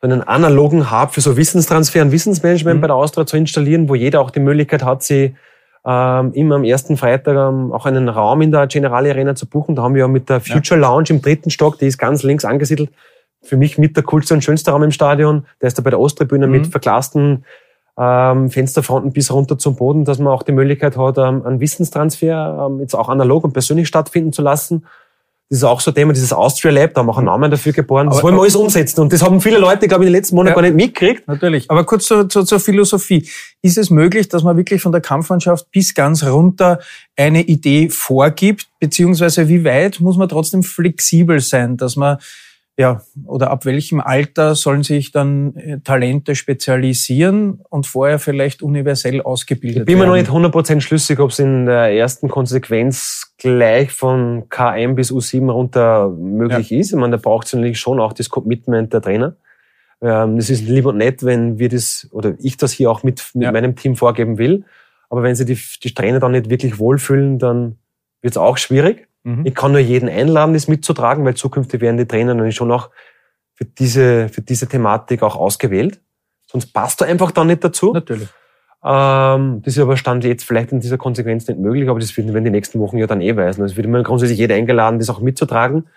einen 0.00 0.22
analogen 0.22 0.90
Hub 0.90 1.12
für 1.12 1.20
so 1.20 1.36
Wissenstransfer 1.36 2.02
und 2.02 2.12
Wissensmanagement 2.12 2.76
mhm. 2.76 2.80
bei 2.80 2.86
der 2.88 2.96
Austria 2.96 3.26
zu 3.26 3.36
installieren, 3.36 3.88
wo 3.88 3.94
jeder 3.94 4.20
auch 4.20 4.30
die 4.30 4.40
Möglichkeit 4.40 4.84
hat, 4.84 5.02
sie 5.02 5.36
ähm, 5.84 6.32
immer 6.32 6.56
am 6.56 6.64
ersten 6.64 6.96
Freitag 6.96 7.36
ähm, 7.36 7.72
auch 7.72 7.86
einen 7.86 8.08
Raum 8.08 8.42
in 8.42 8.52
der 8.52 8.66
Generali 8.66 9.10
Arena 9.10 9.34
zu 9.34 9.46
buchen. 9.46 9.74
Da 9.74 9.82
haben 9.82 9.94
wir 9.94 10.00
ja 10.00 10.08
mit 10.08 10.28
der 10.28 10.40
Future. 10.40 10.78
Lounge 10.78 11.06
im 11.10 11.22
dritten 11.22 11.50
Stock, 11.50 11.78
die 11.78 11.86
ist 11.86 11.98
ganz 11.98 12.22
links 12.22 12.44
angesiedelt, 12.44 12.90
für 13.42 13.56
mich 13.56 13.78
mit 13.78 13.96
der 13.96 14.04
coolste 14.04 14.34
und 14.34 14.42
schönste 14.42 14.70
Raum 14.70 14.82
im 14.82 14.90
Stadion. 14.90 15.46
Der 15.60 15.68
ist 15.68 15.78
da 15.78 15.82
bei 15.82 15.90
der 15.90 16.00
Osttribüne 16.00 16.46
mhm. 16.46 16.52
mit 16.52 16.66
verglasten 16.66 17.44
ähm, 17.98 18.50
Fensterfronten 18.50 19.12
bis 19.12 19.32
runter 19.32 19.58
zum 19.58 19.74
Boden, 19.74 20.04
dass 20.04 20.18
man 20.18 20.32
auch 20.32 20.44
die 20.44 20.52
Möglichkeit 20.52 20.96
hat, 20.96 21.18
ähm, 21.18 21.44
einen 21.44 21.60
Wissenstransfer 21.60 22.68
ähm, 22.68 22.80
jetzt 22.80 22.94
auch 22.94 23.08
analog 23.08 23.44
und 23.44 23.52
persönlich 23.52 23.88
stattfinden 23.88 24.32
zu 24.32 24.42
lassen. 24.42 24.86
Das 25.50 25.60
ist 25.60 25.64
auch 25.64 25.80
so 25.80 25.90
ein 25.90 25.94
Thema, 25.94 26.12
dieses 26.12 26.30
Austria 26.34 26.70
Lab, 26.70 26.92
da 26.92 27.00
haben 27.00 27.06
wir 27.06 27.12
auch 27.12 27.16
einen 27.16 27.24
Namen 27.26 27.50
dafür 27.50 27.72
geboren. 27.72 28.08
Das 28.08 28.16
Aber- 28.18 28.24
wollen 28.24 28.34
wir 28.36 28.42
alles 28.42 28.54
umsetzen. 28.56 29.00
Und 29.00 29.12
das 29.14 29.22
haben 29.22 29.40
viele 29.40 29.56
Leute, 29.56 29.88
glaube 29.88 30.04
ich, 30.04 30.08
in 30.08 30.12
den 30.12 30.18
letzten 30.18 30.36
Monaten 30.36 30.50
Ja. 30.58 30.60
gar 30.62 30.68
nicht 30.70 30.76
mitgekriegt. 30.76 31.26
Natürlich. 31.26 31.70
Aber 31.70 31.84
kurz 31.84 32.04
zur, 32.04 32.28
zur, 32.28 32.44
zur 32.44 32.60
Philosophie. 32.60 33.26
Ist 33.62 33.78
es 33.78 33.88
möglich, 33.88 34.28
dass 34.28 34.42
man 34.42 34.58
wirklich 34.58 34.82
von 34.82 34.92
der 34.92 35.00
Kampfmannschaft 35.00 35.70
bis 35.70 35.94
ganz 35.94 36.22
runter 36.22 36.80
eine 37.16 37.42
Idee 37.42 37.88
vorgibt? 37.88 38.68
Beziehungsweise 38.78 39.48
wie 39.48 39.64
weit 39.64 40.00
muss 40.00 40.18
man 40.18 40.28
trotzdem 40.28 40.62
flexibel 40.62 41.40
sein, 41.40 41.78
dass 41.78 41.96
man, 41.96 42.18
ja, 42.78 43.02
oder 43.26 43.50
ab 43.50 43.64
welchem 43.64 44.00
Alter 44.00 44.54
sollen 44.54 44.84
sich 44.84 45.10
dann 45.10 45.56
äh, 45.56 45.80
Talente 45.80 46.34
spezialisieren 46.36 47.60
und 47.70 47.86
vorher 47.86 48.18
vielleicht 48.18 48.62
universell 48.62 49.20
ausgebildet 49.20 49.80
Ich 49.80 49.86
bin 49.86 49.98
mir 49.98 50.06
noch 50.06 50.14
werden? 50.14 50.42
nicht 50.42 50.54
100% 50.54 50.80
schlüssig, 50.80 51.18
ob 51.18 51.30
es 51.30 51.38
in 51.40 51.66
der 51.66 51.92
ersten 51.92 52.28
Konsequenz 52.28 53.34
gleich 53.38 53.90
von 53.92 54.44
K1 54.48 54.94
bis 54.94 55.12
U7 55.12 55.50
runter 55.50 56.08
möglich 56.10 56.70
ist. 56.72 56.90
Ich 56.92 56.96
meine, 56.96 57.16
da 57.16 57.22
braucht 57.22 57.46
es 57.48 57.52
natürlich 57.52 57.80
schon 57.80 57.98
auch 58.00 58.12
das 58.12 58.30
Commitment 58.30 58.92
der 58.92 59.02
Trainer. 59.02 59.36
Ähm, 60.00 60.36
das 60.36 60.48
ist 60.48 60.62
lieb 60.68 60.86
und 60.86 60.98
nett, 60.98 61.24
wenn 61.24 61.58
wir 61.58 61.68
das, 61.68 62.08
oder 62.12 62.34
ich 62.40 62.56
das 62.56 62.70
hier 62.72 62.90
auch 62.90 63.02
mit, 63.02 63.24
mit 63.34 63.42
Ja. 63.44 63.52
meinem 63.52 63.74
Team 63.74 63.96
vorgeben 63.96 64.38
will. 64.38 64.64
Aber 65.10 65.22
wenn 65.24 65.34
sie 65.34 65.44
die, 65.44 65.58
die 65.82 65.94
Trainer 65.94 66.20
dann 66.20 66.32
nicht 66.32 66.48
wirklich 66.50 66.78
wohlfühlen, 66.78 67.38
dann 67.40 67.78
wird 68.22 68.34
es 68.34 68.36
auch 68.38 68.56
schwierig. 68.58 69.07
Mhm. 69.24 69.44
Ich 69.44 69.54
kann 69.54 69.72
nur 69.72 69.80
jeden 69.80 70.08
einladen, 70.08 70.54
das 70.54 70.68
mitzutragen, 70.68 71.24
weil 71.24 71.34
zukünftig 71.34 71.80
werden 71.80 71.96
die 71.96 72.06
Trainer 72.06 72.34
dann 72.34 72.52
schon 72.52 72.70
auch 72.72 72.90
für 73.54 73.64
diese, 73.64 74.28
für 74.28 74.42
diese 74.42 74.68
Thematik 74.68 75.22
auch 75.22 75.36
ausgewählt. 75.36 76.00
Sonst 76.46 76.72
passt 76.72 77.00
du 77.00 77.04
einfach 77.04 77.30
dann 77.30 77.48
nicht 77.48 77.62
dazu. 77.62 77.92
Natürlich. 77.92 78.28
Ähm, 78.84 79.60
das 79.62 79.76
ist 79.76 79.82
aber 79.82 79.96
Stand 79.96 80.24
jetzt 80.24 80.44
vielleicht 80.44 80.70
in 80.72 80.80
dieser 80.80 80.98
Konsequenz 80.98 81.48
nicht 81.48 81.58
möglich, 81.58 81.88
aber 81.88 81.98
das 81.98 82.16
werden 82.16 82.32
wir 82.32 82.38
in 82.38 82.44
den 82.44 82.52
nächsten 82.52 82.78
Wochen 82.78 82.96
ja 82.96 83.06
dann 83.06 83.20
eh 83.20 83.36
weisen. 83.36 83.62
Also 83.62 83.72
es 83.72 83.76
wird 83.76 83.86
immer 83.86 84.02
grundsätzlich 84.02 84.38
jeder 84.38 84.54
eingeladen, 84.54 84.98
das 84.98 85.10
auch 85.10 85.20
mitzutragen. 85.20 85.88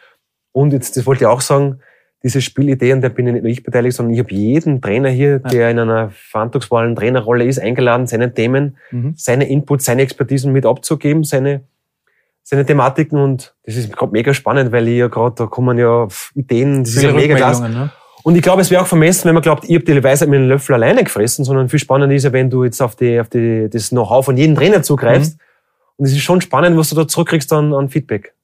Und 0.52 0.74
jetzt, 0.74 0.98
das 0.98 1.06
wollte 1.06 1.24
ich 1.24 1.28
auch 1.28 1.42
sagen, 1.42 1.80
diese 2.24 2.42
Spielidee, 2.42 2.92
an 2.92 3.02
der 3.02 3.10
bin 3.10 3.26
ja 3.26 3.34
nicht 3.34 3.44
nur 3.44 3.52
ich 3.52 3.64
beteiligt, 3.64 3.96
sondern 3.96 4.14
ich 4.14 4.20
habe 4.20 4.34
jeden 4.34 4.82
Trainer 4.82 5.10
hier, 5.10 5.40
der 5.40 5.72
in 5.72 5.80
einer 5.80 6.10
verantwortungsvollen 6.12 6.96
Trainerrolle 6.96 7.46
ist, 7.46 7.60
eingeladen, 7.60 8.06
seine 8.08 8.34
Themen, 8.34 8.78
Mhm. 8.92 9.14
seine 9.16 9.48
Inputs, 9.50 9.86
seine 9.86 10.02
Expertisen 10.04 10.52
mit 10.52 10.66
abzugeben, 10.66 11.24
seine, 11.24 11.62
seine 12.52 12.66
Thematiken. 12.66 13.18
Und 13.18 13.56
das 13.66 13.76
ist 13.76 13.92
gerade 13.92 14.12
mega 14.12 14.34
spannend, 14.34 14.72
weil 14.72 14.88
ich 14.88 15.00
ja 15.00 15.08
gerade, 15.08 15.36
da 15.36 15.48
kommen 15.48 15.78
ja 15.78 16.08
Ideen, 16.36 16.84
das 16.84 16.96
ist 16.96 17.04
ja 17.04 17.14
mega 17.14 17.36
klasse. 17.36 17.70
Ne? 17.70 17.90
Und 18.24 18.36
ich 18.36 18.44
glaube, 18.44 18.62
es 18.62 18.70
wäre 18.70 18.84
auch 18.84 18.88
vermessen, 18.88 19.26
wenn 19.26 19.34
man 19.34 19.42
glaubt, 19.42 19.64
ich 19.68 19.74
habe 19.74 19.84
die 19.84 20.04
Weisheit 20.04 20.30
mit 20.30 20.40
dem 20.40 20.48
Löffel 20.48 20.76
alleine 20.76 21.04
gefressen, 21.04 21.44
sondern 21.44 21.70
viel 21.70 21.80
spannender 21.80 22.16
ist 22.16 22.24
ja, 22.24 22.32
wenn 22.32 22.52
du 22.52 22.64
jetzt 22.64 22.80
auf, 22.82 22.96
die, 22.96 23.20
auf 23.20 23.30
die, 23.30 23.68
das 23.68 23.90
Know-how 23.90 24.24
von 24.24 24.38
jedem 24.38 24.56
Trainer 24.56 24.84
zugreifst. 24.84 25.40
Und 25.98 26.06
es 26.06 26.12
ist 26.12 26.22
schon 26.22 26.42
spannend, 26.42 26.78
was 26.78 26.90
du 26.90 26.96
da 26.96 27.08
zurückkriegst 27.08 27.52
an, 27.54 27.74
an 27.74 27.90
Feedback. 27.90 28.36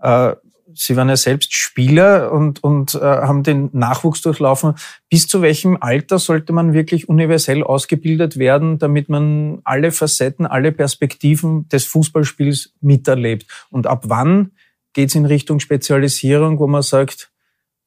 Äh, 0.00 0.34
Sie 0.74 0.96
waren 0.96 1.08
ja 1.08 1.16
selbst 1.16 1.54
Spieler 1.54 2.32
und, 2.32 2.62
und 2.62 2.94
äh, 2.94 3.00
haben 3.00 3.42
den 3.42 3.70
Nachwuchs 3.72 4.22
durchlaufen. 4.22 4.74
Bis 5.08 5.28
zu 5.28 5.42
welchem 5.42 5.76
Alter 5.80 6.18
sollte 6.18 6.52
man 6.52 6.72
wirklich 6.72 7.08
universell 7.08 7.62
ausgebildet 7.62 8.38
werden, 8.38 8.78
damit 8.78 9.08
man 9.08 9.60
alle 9.64 9.92
Facetten, 9.92 10.46
alle 10.46 10.72
Perspektiven 10.72 11.68
des 11.68 11.86
Fußballspiels 11.86 12.74
miterlebt? 12.80 13.46
Und 13.70 13.86
ab 13.86 14.04
wann 14.06 14.52
geht 14.92 15.08
es 15.08 15.14
in 15.14 15.26
Richtung 15.26 15.60
Spezialisierung, 15.60 16.58
wo 16.58 16.66
man 16.66 16.82
sagt, 16.82 17.32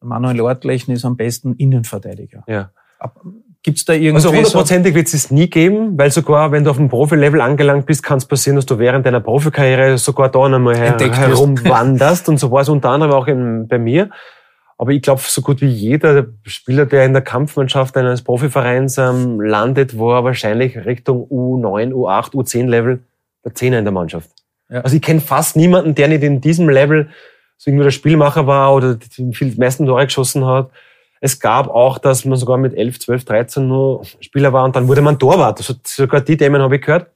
Manuel 0.01 0.41
Ortlechner 0.41 0.93
ist 0.93 1.05
am 1.05 1.17
besten 1.17 1.53
Innenverteidiger? 1.55 2.43
Ja. 2.47 2.71
Gibt 2.99 3.44
es 3.67 3.85
da 3.85 3.93
irgendwie 3.93 4.15
Also 4.15 4.29
so- 4.29 4.35
hundertprozentig 4.35 4.93
wird 4.95 5.13
es 5.13 5.31
nie 5.31 5.49
geben, 5.49 5.97
weil 5.97 6.11
sogar 6.11 6.51
wenn 6.51 6.63
du 6.63 6.69
auf 6.71 6.77
dem 6.77 6.89
Profilevel 6.89 7.41
angelangt 7.41 7.85
bist, 7.85 8.03
kann 8.03 8.17
es 8.19 8.25
passieren, 8.25 8.55
dass 8.55 8.65
du 8.65 8.77
während 8.79 9.05
deiner 9.05 9.19
Profikarriere 9.19 9.97
sogar 9.97 10.29
da 10.29 10.43
einmal 10.45 10.75
her 10.75 10.97
herumwanderst. 10.99 12.29
und 12.29 12.37
so 12.37 12.51
war 12.51 12.61
es 12.61 12.69
unter 12.69 12.89
anderem 12.89 13.13
auch 13.13 13.27
in, 13.27 13.67
bei 13.67 13.77
mir. 13.79 14.09
Aber 14.77 14.91
ich 14.91 15.01
glaube, 15.01 15.21
so 15.25 15.41
gut 15.41 15.61
wie 15.61 15.67
jeder 15.67 16.25
Spieler, 16.43 16.85
der 16.85 17.05
in 17.05 17.13
der 17.13 17.21
Kampfmannschaft 17.21 17.95
eines 17.95 18.21
Profivereins 18.23 18.97
ähm, 18.97 19.39
landet, 19.39 19.97
war 19.97 20.23
wahrscheinlich 20.25 20.85
Richtung 20.85 21.25
U9, 21.29 21.93
U8, 21.93 22.31
U10 22.33 22.67
Level 22.67 22.99
der 23.45 23.55
Zehner 23.55 23.79
in 23.79 23.85
der 23.85 23.93
Mannschaft. 23.93 24.29
Ja. 24.69 24.81
Also 24.81 24.95
ich 24.97 25.01
kenne 25.01 25.21
fast 25.21 25.55
niemanden, 25.55 25.95
der 25.95 26.09
nicht 26.09 26.23
in 26.23 26.41
diesem 26.41 26.67
Level 26.67 27.07
so 27.57 27.69
irgendwie 27.69 27.85
der 27.85 27.91
Spielmacher 27.91 28.47
war 28.47 28.73
oder 28.75 28.95
die 28.95 29.55
meisten 29.57 29.85
Tore 29.85 30.05
geschossen 30.05 30.45
hat. 30.45 30.71
Es 31.25 31.39
gab 31.39 31.69
auch, 31.69 31.97
dass 31.97 32.23
man 32.23 32.37
sogar 32.37 32.57
mit 32.57 32.75
11, 32.75 32.99
12, 32.99 33.25
13 33.25 33.67
nur 33.67 34.03
Spieler 34.19 34.53
war 34.53 34.63
und 34.63 34.75
dann 34.75 34.87
wurde 34.87 35.01
man 35.01 35.17
Torwart. 35.17 35.57
Also 35.57 35.73
sogar 35.83 36.21
die 36.21 36.37
Themen 36.37 36.61
habe 36.61 36.75
ich 36.75 36.83
gehört. 36.83 37.09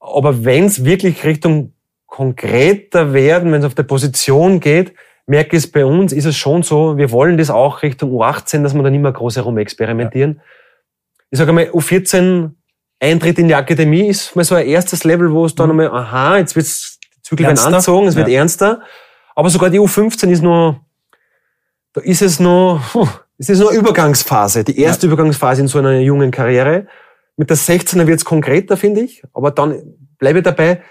Aber 0.00 0.42
wenn 0.42 0.64
es 0.64 0.82
wirklich 0.86 1.22
Richtung 1.22 1.74
konkreter 2.06 3.12
werden, 3.12 3.52
wenn 3.52 3.60
es 3.60 3.66
auf 3.66 3.74
der 3.74 3.82
Position 3.82 4.58
geht, 4.58 4.94
merke 5.26 5.58
ich 5.58 5.64
es 5.64 5.70
bei 5.70 5.84
uns, 5.84 6.14
ist 6.14 6.24
es 6.24 6.38
schon 6.38 6.62
so, 6.62 6.96
wir 6.96 7.10
wollen 7.10 7.36
das 7.36 7.50
auch 7.50 7.82
Richtung 7.82 8.10
U18, 8.10 8.62
dass 8.62 8.72
wir 8.72 8.82
da 8.82 8.88
nicht 8.88 9.02
mehr 9.02 9.12
groß 9.12 9.36
herum 9.36 9.58
experimentieren. 9.58 10.40
Ich 11.30 11.38
sage 11.38 11.52
mal, 11.52 11.64
U14 11.68 12.52
Eintritt 13.00 13.38
in 13.38 13.48
die 13.48 13.54
Akademie 13.54 14.08
ist 14.08 14.34
mal 14.34 14.44
so 14.44 14.54
ein 14.54 14.66
erstes 14.66 15.04
Level, 15.04 15.30
wo 15.30 15.44
es 15.44 15.54
dann 15.54 15.68
einmal, 15.68 15.90
aha, 15.90 16.38
jetzt 16.38 16.56
wird's 16.56 16.98
die 17.18 17.22
Zügel 17.22 17.44
angezogen, 17.44 18.06
es 18.06 18.16
wird 18.16 18.28
Ja. 18.28 18.38
ernster. 18.38 18.80
Aber 19.34 19.50
sogar 19.50 19.68
die 19.68 19.78
U15 19.78 20.30
ist 20.30 20.42
nur, 20.42 20.80
da 21.92 22.00
ist 22.00 22.22
es 22.22 22.40
noch, 22.40 22.80
es 23.38 23.48
ist 23.48 23.58
nur 23.60 23.70
eine 23.70 23.78
Übergangsphase, 23.78 24.64
die 24.64 24.78
erste 24.80 25.06
Übergangsphase 25.06 25.62
in 25.62 25.68
so 25.68 25.78
einer 25.78 25.98
jungen 26.00 26.30
Karriere. 26.30 26.86
Mit 27.36 27.50
der 27.50 27.56
16er 27.56 28.06
wird's 28.06 28.24
konkreter, 28.24 28.76
finde 28.76 29.02
ich. 29.02 29.22
Aber 29.32 29.50
dann 29.50 29.80
bleibe 30.18 30.42
dabei, 30.42 30.82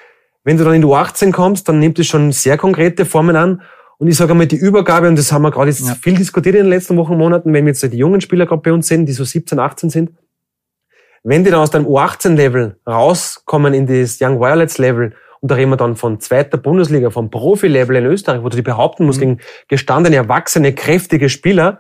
wenn 0.44 0.58
du 0.58 0.64
dann 0.64 0.74
in 0.76 0.82
die 0.82 0.88
U18 0.88 1.32
kommst, 1.34 1.68
dann 1.68 1.80
nimmt 1.80 2.00
es 2.00 2.08
schon 2.08 2.32
sehr 2.32 2.58
konkrete 2.58 3.06
Formen 3.06 3.36
an. 3.36 3.62
Und 3.98 4.08
ich 4.08 4.16
sage 4.16 4.32
einmal, 4.32 4.48
die 4.48 4.56
Übergabe, 4.56 5.08
und 5.10 5.18
das 5.18 5.32
haben 5.32 5.42
wir 5.42 5.52
gerade 5.52 5.70
jetzt 5.70 5.86
Ja. 5.86 5.96
viel 5.96 6.16
diskutiert 6.16 6.56
in 6.56 6.64
den 6.64 6.70
letzten 6.70 6.96
Wochen 6.98 7.14
und 7.14 7.18
Monaten, 7.18 7.52
wenn 7.52 7.66
wir 7.66 7.72
jetzt 7.74 7.84
die 7.84 7.98
jungen 7.98 8.22
Spieler 8.22 8.46
gerade 8.46 8.62
bei 8.62 8.72
uns 8.72 8.88
sehen, 8.88 9.06
die 9.06 9.12
so 9.12 9.24
17, 9.26 9.60
18 9.60 9.90
sind, 9.90 10.12
wenn 11.24 11.44
die 11.44 11.50
dann 11.52 11.60
aus 11.60 11.72
deinem 11.72 11.86
U18-Level 11.88 12.80
rauskommen 12.88 13.74
in 13.74 13.88
das 13.88 14.20
Young 14.22 14.40
Violets-Level, 14.40 15.14
und 15.41 15.52
da 15.52 15.56
reden 15.56 15.69
wir 15.71 15.78
dann 15.78 15.95
von 15.95 16.19
zweiter 16.19 16.58
Bundesliga, 16.58 17.10
vom 17.10 17.30
Profi-Level 17.30 17.95
in 17.95 18.06
Österreich, 18.06 18.43
wo 18.43 18.50
du 18.50 18.56
dich 18.56 18.63
behaupten 18.63 19.06
musst 19.06 19.19
gegen 19.19 19.39
gestandene, 19.67 20.15
erwachsene, 20.15 20.73
kräftige 20.73 21.30
Spieler, 21.30 21.80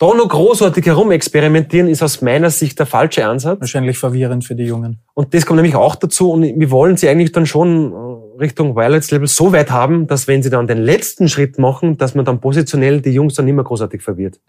da 0.00 0.14
noch 0.14 0.28
großartig 0.28 0.86
herumexperimentieren, 0.86 1.86
ist 1.86 2.02
aus 2.02 2.22
meiner 2.22 2.48
Sicht 2.48 2.78
der 2.78 2.86
falsche 2.86 3.26
Ansatz. 3.26 3.60
wahrscheinlich 3.60 3.98
verwirrend 3.98 4.46
für 4.46 4.54
die 4.54 4.64
Jungen. 4.64 5.02
Und 5.12 5.34
das 5.34 5.44
kommt 5.44 5.58
nämlich 5.58 5.76
auch 5.76 5.94
dazu. 5.94 6.30
Und 6.30 6.42
wir 6.42 6.70
wollen 6.70 6.96
sie 6.96 7.06
eigentlich 7.06 7.32
dann 7.32 7.44
schon 7.44 7.92
äh, 7.92 8.40
Richtung 8.40 8.76
Violets 8.76 9.10
Level 9.10 9.26
so 9.26 9.52
weit 9.52 9.70
haben, 9.70 10.06
dass 10.06 10.26
wenn 10.26 10.42
sie 10.42 10.48
dann 10.48 10.66
den 10.66 10.78
letzten 10.78 11.28
Schritt 11.28 11.58
machen, 11.58 11.98
dass 11.98 12.14
man 12.14 12.24
dann 12.24 12.40
positionell 12.40 13.02
die 13.02 13.10
Jungs 13.10 13.34
dann 13.34 13.44
nicht 13.44 13.54
mehr 13.54 13.64
großartig 13.64 14.00
verwirrt. 14.00 14.40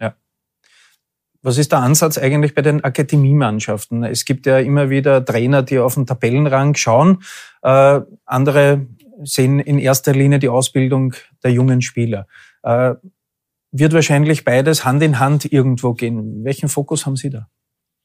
Was 1.42 1.58
ist 1.58 1.72
der 1.72 1.80
Ansatz 1.80 2.18
eigentlich 2.18 2.54
bei 2.54 2.62
den 2.62 2.84
Akademiemannschaften? 2.84 4.04
Es 4.04 4.24
gibt 4.24 4.46
ja 4.46 4.58
immer 4.58 4.90
wieder 4.90 5.24
Trainer, 5.24 5.62
die 5.62 5.80
auf 5.80 5.94
den 5.94 6.06
Tabellenrang 6.06 6.76
schauen. 6.76 7.22
Äh, 7.62 8.00
andere 8.24 8.86
sehen 9.24 9.58
in 9.58 9.78
erster 9.78 10.12
Linie 10.12 10.38
die 10.38 10.48
Ausbildung 10.48 11.14
der 11.42 11.50
jungen 11.50 11.82
Spieler. 11.82 12.26
Äh, 12.62 12.94
wird 13.72 13.92
wahrscheinlich 13.92 14.44
beides 14.44 14.84
Hand 14.84 15.02
in 15.02 15.18
Hand 15.18 15.50
irgendwo 15.50 15.94
gehen. 15.94 16.44
Welchen 16.44 16.68
Fokus 16.68 17.06
haben 17.06 17.16
Sie 17.16 17.30
da? 17.30 17.48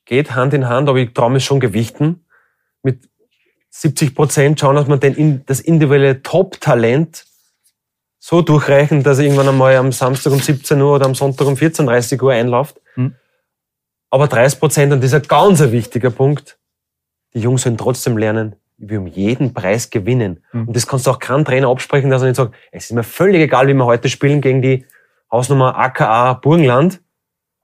Geht 0.06 0.34
Hand 0.34 0.54
in 0.54 0.67
Hand, 0.67 0.89
aber 0.89 0.97
ich 0.97 1.13
traue 1.13 1.32
mir 1.32 1.39
schon 1.39 1.60
gewichten. 1.60 2.26
Mit 2.82 3.10
70 3.69 4.15
Prozent 4.15 4.60
schauen, 4.60 4.78
dass 4.78 4.88
man 4.88 5.00
den, 5.00 5.43
das 5.45 5.60
individuelle 5.60 6.23
Top-Talent 6.23 7.26
so 8.17 8.41
durchreichen, 8.41 9.04
dass 9.04 9.19
er 9.19 9.26
irgendwann 9.26 9.50
einmal 9.50 9.76
am 9.76 9.91
Samstag 9.91 10.34
um 10.34 10.39
17 10.39 10.82
Uhr 10.82 10.95
oder 10.95 11.06
am 11.06 11.15
Sonntag 11.15 11.45
um 11.47 11.54
14.30 11.54 12.21
Uhr 12.23 12.32
einläuft. 12.32 12.82
Aber 14.10 14.28
30 14.28 14.60
Prozent, 14.60 14.93
und 14.93 15.04
das 15.04 15.12
ist 15.12 15.22
ein 15.22 15.28
ganz 15.28 15.60
wichtiger 15.72 16.10
Punkt, 16.12 16.58
die 17.34 17.39
Jungs 17.39 17.63
sollen 17.63 17.78
trotzdem 17.78 18.17
lernen, 18.17 18.56
wie 18.78 18.89
wir 18.91 19.00
um 19.00 19.08
jeden 19.08 19.54
Preis 19.54 19.89
gewinnen. 19.89 20.43
Hm. 20.52 20.67
Und 20.67 20.76
das 20.76 20.88
kannst 20.88 21.08
du 21.08 21.12
auch 21.12 21.20
keinem 21.20 21.43
Trainer 21.46 21.70
absprechen, 21.70 22.10
dass 22.10 22.22
er 22.22 22.30
nicht 22.30 22.38
sagt, 22.38 22.56
es 22.72 22.86
ist 22.86 22.93
mir 22.93 23.04
völlig 23.04 23.41
egal, 23.41 23.67
wie 23.67 23.74
wir 23.74 23.86
heute 23.86 24.08
spielen 24.10 24.39
gegen 24.41 24.62
die 24.62 24.86
Hausnummer 25.32 25.76
AKA 25.78 26.34
Burgenland, 26.34 27.02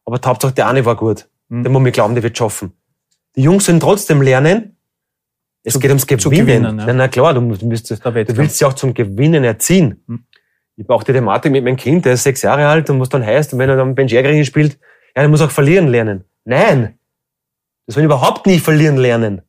aber 0.05 0.19
die 0.19 0.27
Hauptsache 0.27 0.53
der 0.53 0.67
eine 0.67 0.85
war 0.85 0.95
gut. 0.97 1.27
Hm. 1.49 1.63
Der 1.63 1.71
muss 1.71 1.81
mir 1.81 1.91
glauben, 1.91 2.13
der 2.13 2.23
wird 2.23 2.37
schaffen. 2.37 2.73
Die 3.35 3.41
Jungs 3.43 3.65
sollen 3.65 3.79
trotzdem 3.79 4.21
lernen. 4.21 4.75
Es 5.63 5.73
Zu- 5.73 5.79
geht 5.79 5.91
ums 5.91 6.05
Gewinnen. 6.05 6.45
gewinnen, 6.45 6.79
ja. 6.79 6.93
Na 6.93 7.07
klar, 7.07 7.33
du, 7.33 7.39
musst- 7.39 7.61
du, 7.61 7.69
willst 7.69 8.57
sie 8.57 8.65
auch 8.65 8.73
zum 8.73 8.93
Gewinnen 8.93 9.45
erziehen. 9.45 10.03
Hm. 10.07 10.25
Ich 10.75 10.83
habe 10.85 10.95
auch 10.95 11.03
die 11.03 11.13
Thematik 11.13 11.51
mit 11.51 11.63
meinem 11.63 11.77
Kind, 11.77 12.03
der 12.03 12.13
ist 12.13 12.23
sechs 12.23 12.41
Jahre 12.41 12.67
alt 12.67 12.89
und 12.89 12.99
was 12.99 13.07
dann 13.07 13.23
heißt, 13.25 13.57
wenn 13.57 13.69
er 13.69 13.77
dann 13.77 13.95
Ben 13.95 14.07
Jerry 14.07 14.43
spielt, 14.43 14.73
ja, 15.15 15.21
der 15.21 15.29
muss 15.29 15.41
auch 15.41 15.51
verlieren 15.51 15.87
lernen. 15.87 16.25
Nein! 16.45 16.99
Das 17.85 17.95
sollen 17.95 18.05
überhaupt 18.05 18.45
nie 18.45 18.59
verlieren 18.59 18.97
lernen. 18.97 19.41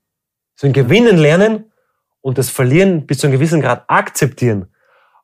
Sie 0.55 0.63
sollen 0.63 0.73
gewinnen 0.73 1.17
lernen 1.17 1.73
und 2.21 2.39
das 2.39 2.51
Verlieren 2.51 3.07
bis 3.07 3.19
zu 3.19 3.27
einem 3.27 3.35
gewissen 3.35 3.61
Grad 3.61 3.85
akzeptieren. 3.89 4.67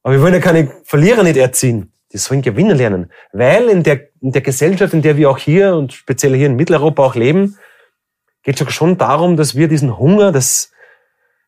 Aber 0.02 0.14
wir 0.14 0.22
wollen 0.22 0.34
ja 0.34 0.40
keine 0.40 0.72
Verlierer 0.84 1.22
nicht 1.22 1.36
erziehen. 1.36 1.92
Die 2.12 2.18
sollen 2.18 2.42
gewinnen 2.42 2.76
lernen. 2.76 3.12
Weil 3.32 3.68
in 3.68 3.82
der, 3.82 4.08
in 4.20 4.32
der 4.32 4.42
Gesellschaft, 4.42 4.94
in 4.94 5.02
der 5.02 5.16
wir 5.16 5.30
auch 5.30 5.38
hier 5.38 5.74
und 5.76 5.92
speziell 5.92 6.34
hier 6.34 6.46
in 6.46 6.56
Mitteleuropa 6.56 7.04
auch 7.04 7.14
leben, 7.14 7.56
geht 8.42 8.60
es 8.60 8.72
schon 8.72 8.98
darum, 8.98 9.36
dass 9.36 9.54
wir 9.54 9.68
diesen 9.68 9.98
Hunger, 9.98 10.32
das 10.32 10.72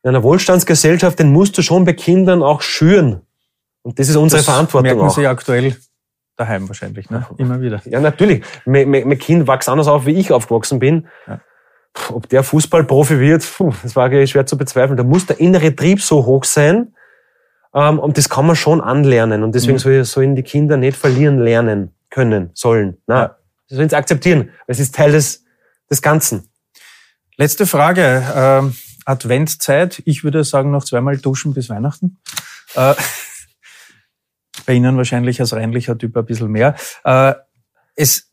in 0.03 0.09
einer 0.09 0.23
Wohlstandsgesellschaft, 0.23 1.19
den 1.19 1.33
musst 1.33 1.57
du 1.57 1.63
schon 1.63 1.85
bei 1.85 1.93
Kindern 1.93 2.43
auch 2.43 2.61
schüren. 2.61 3.23
Und 3.83 3.99
das 3.99 4.09
ist 4.09 4.17
unsere 4.17 4.39
Das 4.39 4.47
Verantwortung 4.47 4.87
merken 4.87 5.01
auch. 5.01 5.15
Sie 5.15 5.27
aktuell 5.27 5.77
daheim 6.37 6.69
wahrscheinlich, 6.69 7.11
ne? 7.11 7.27
Immer 7.39 7.61
wieder. 7.61 7.81
Ja, 7.85 8.01
natürlich. 8.01 8.45
Mein, 8.65 8.89
mein, 8.91 9.07
mein 9.09 9.19
Kind 9.19 9.47
wächst 9.47 9.69
anders 9.69 9.89
auf, 9.89 10.07
wie 10.07 10.13
ich 10.19 10.33
aufgewachsen 10.33 10.79
bin. 10.79 11.07
Ja. 11.27 11.41
Ob 12.11 12.29
der 12.29 12.43
Fußballprofi 12.43 13.21
wird, 13.21 13.47
puh, 13.57 13.73
das 13.83 13.95
war 13.97 14.07
eigentlich 14.07 14.31
schwer 14.31 14.47
zu 14.47 14.57
bezweifeln. 14.57 14.97
Da 14.97 15.05
muss 15.05 15.27
der 15.27 15.39
innere 15.41 15.75
Trieb 15.77 16.01
so 16.01 16.25
hoch 16.25 16.45
sein. 16.45 16.95
Ähm, 17.75 17.99
und 17.99 18.17
das 18.19 18.29
kann 18.29 18.47
man 18.47 18.57
schon 18.57 18.81
anlernen. 18.81 19.43
Und 19.43 19.55
deswegen 19.55 19.75
Mhm. 19.75 19.79
soll- 19.79 20.05
sollen 20.05 20.35
die 20.37 20.43
Kinder 20.43 20.77
nicht 20.77 20.97
verlieren 20.97 21.39
lernen 21.39 21.95
können, 22.11 22.51
sollen. 22.55 22.97
Na, 23.07 23.23
Ja. 23.23 23.37
Sie 23.67 23.77
sollen 23.77 23.89
es 23.89 23.95
akzeptieren. 23.95 24.51
Es 24.67 24.79
ist 24.81 24.95
Teil 24.95 25.13
des, 25.13 25.45
des 25.91 26.03
Ganzen. 26.03 26.49
Letzte 27.37 27.67
Frage. 27.67 28.23
Ähm, 28.35 28.75
Adventszeit. 29.05 30.03
Ich 30.05 30.23
würde 30.25 30.45
sagen, 30.45 30.71
noch 30.71 30.85
zweimal 30.85 31.17
duschen 31.19 31.55
bis 31.55 31.69
Weihnachten. 31.69 32.19
Äh, 32.75 32.95
bei 34.67 34.75
Ihnen 34.75 34.97
wahrscheinlich 34.97 35.41
als 35.41 35.53
reinlicher 35.53 35.97
Typ 35.97 36.17
ein 36.17 36.25
bisschen 36.25 36.51
mehr. 36.51 36.75
Äh, 37.05 37.35
es 37.95 38.33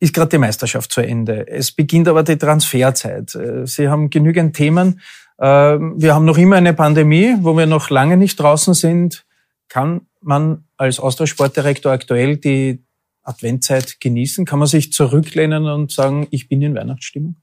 ist 0.00 0.14
gerade 0.14 0.30
die 0.30 0.38
Meisterschaft 0.38 0.92
zu 0.92 1.00
Ende. 1.00 1.46
Es 1.48 1.72
beginnt 1.72 2.08
aber 2.08 2.22
die 2.22 2.36
Transferzeit. 2.36 3.34
Äh, 3.34 3.66
Sie 3.66 3.88
haben 3.88 4.10
genügend 4.10 4.56
Themen. 4.56 5.00
Äh, 5.38 5.46
wir 5.46 6.14
haben 6.14 6.24
noch 6.24 6.38
immer 6.38 6.56
eine 6.56 6.74
Pandemie, 6.74 7.36
wo 7.40 7.56
wir 7.56 7.66
noch 7.66 7.90
lange 7.90 8.16
nicht 8.16 8.38
draußen 8.38 8.74
sind. 8.74 9.24
Kann 9.68 10.02
man 10.20 10.64
als 10.76 11.00
Austauschsportdirektor 11.00 11.92
aktuell 11.92 12.36
die 12.36 12.84
Adventzeit 13.22 14.00
genießen? 14.00 14.44
Kann 14.44 14.58
man 14.58 14.68
sich 14.68 14.92
zurücklehnen 14.92 15.66
und 15.66 15.90
sagen, 15.90 16.26
ich 16.30 16.48
bin 16.48 16.62
in 16.62 16.74
Weihnachtsstimmung? 16.74 17.36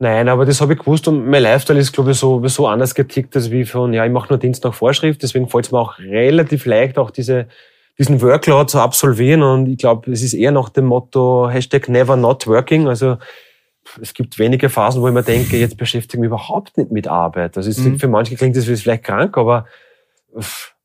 Nein, 0.00 0.28
aber 0.28 0.44
das 0.44 0.60
habe 0.60 0.72
ich 0.74 0.80
gewusst 0.80 1.06
und 1.06 1.26
mein 1.26 1.42
Lifestyle 1.42 1.78
ist, 1.78 1.92
glaube 1.92 2.10
ich, 2.10 2.18
so, 2.18 2.46
so 2.48 2.66
anders 2.66 2.94
getickt, 2.94 3.34
als 3.36 3.50
wie 3.50 3.64
von, 3.64 3.92
ja, 3.92 4.04
ich 4.04 4.10
mache 4.12 4.28
nur 4.28 4.38
Dienst 4.38 4.64
nach 4.64 4.74
Vorschrift, 4.74 5.22
deswegen 5.22 5.48
fällt 5.48 5.66
es 5.66 5.72
mir 5.72 5.78
auch 5.78 5.98
relativ 5.98 6.66
leicht, 6.66 6.98
auch 6.98 7.10
diese, 7.10 7.46
diesen 7.96 8.20
Workload 8.20 8.68
zu 8.68 8.80
absolvieren 8.80 9.42
und 9.42 9.66
ich 9.68 9.78
glaube, 9.78 10.10
es 10.10 10.22
ist 10.22 10.34
eher 10.34 10.50
nach 10.50 10.68
dem 10.68 10.86
Motto 10.86 11.48
Hashtag 11.48 11.88
never 11.88 12.16
not 12.16 12.46
working, 12.48 12.88
also 12.88 13.18
es 14.00 14.14
gibt 14.14 14.38
wenige 14.38 14.68
Phasen, 14.68 15.00
wo 15.00 15.08
ich 15.08 15.14
mir 15.14 15.22
denke, 15.22 15.56
jetzt 15.58 15.76
beschäftige 15.76 16.16
ich 16.16 16.20
mich 16.22 16.26
überhaupt 16.28 16.76
nicht 16.76 16.90
mit 16.90 17.06
Arbeit. 17.06 17.56
Also 17.56 17.70
Mhm. 17.80 17.98
für 17.98 18.08
manche 18.08 18.34
klingt 18.34 18.56
das 18.56 18.64
vielleicht 18.64 19.04
krank, 19.04 19.36
aber 19.36 19.66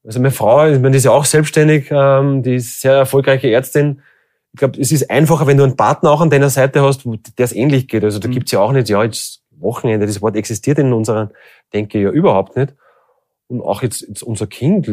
also 0.04 0.20
meine 0.20 0.32
Frau, 0.32 0.68
ich 0.68 0.80
meine, 0.80 0.92
die 0.92 0.98
ist 0.98 1.06
ja 1.06 1.12
auch 1.12 1.26
selbstständig, 1.26 1.88
ähm, 1.92 2.44
die 2.44 2.56
ist 2.56 2.82
sehr 2.82 2.94
erfolgreiche 2.94 3.50
Ärztin, 3.52 4.02
ich 4.54 4.60
glaube, 4.60 4.80
es 4.80 4.92
ist 4.92 5.10
einfacher, 5.12 5.46
wenn 5.48 5.58
du 5.58 5.64
einen 5.64 5.76
Partner 5.76 6.12
auch 6.12 6.22
an 6.22 6.30
deiner 6.30 6.50
Seite 6.50 6.82
hast, 6.82 7.04
der 7.06 7.46
es 7.46 7.54
ähnlich 7.54 7.88
geht. 7.88 8.04
Also 8.04 8.20
da 8.20 8.28
Mhm. 8.28 8.32
gibt's 8.34 8.52
ja 8.52 8.60
auch 8.60 8.72
nicht, 8.72 8.90
ja, 8.90 9.04
jetzt 9.04 9.42
Wochenende, 9.52 10.06
das 10.08 10.22
Wort 10.22 10.36
existiert 10.36 10.80
in 10.80 10.94
unserer 10.94 11.32
Denke 11.74 12.00
ja 12.00 12.10
überhaupt 12.10 12.56
nicht. 12.56 12.74
Und 13.48 13.62
auch 13.62 13.82
jetzt, 13.82 14.02
jetzt 14.08 14.24
unser 14.24 14.48
Kind, 14.48 14.88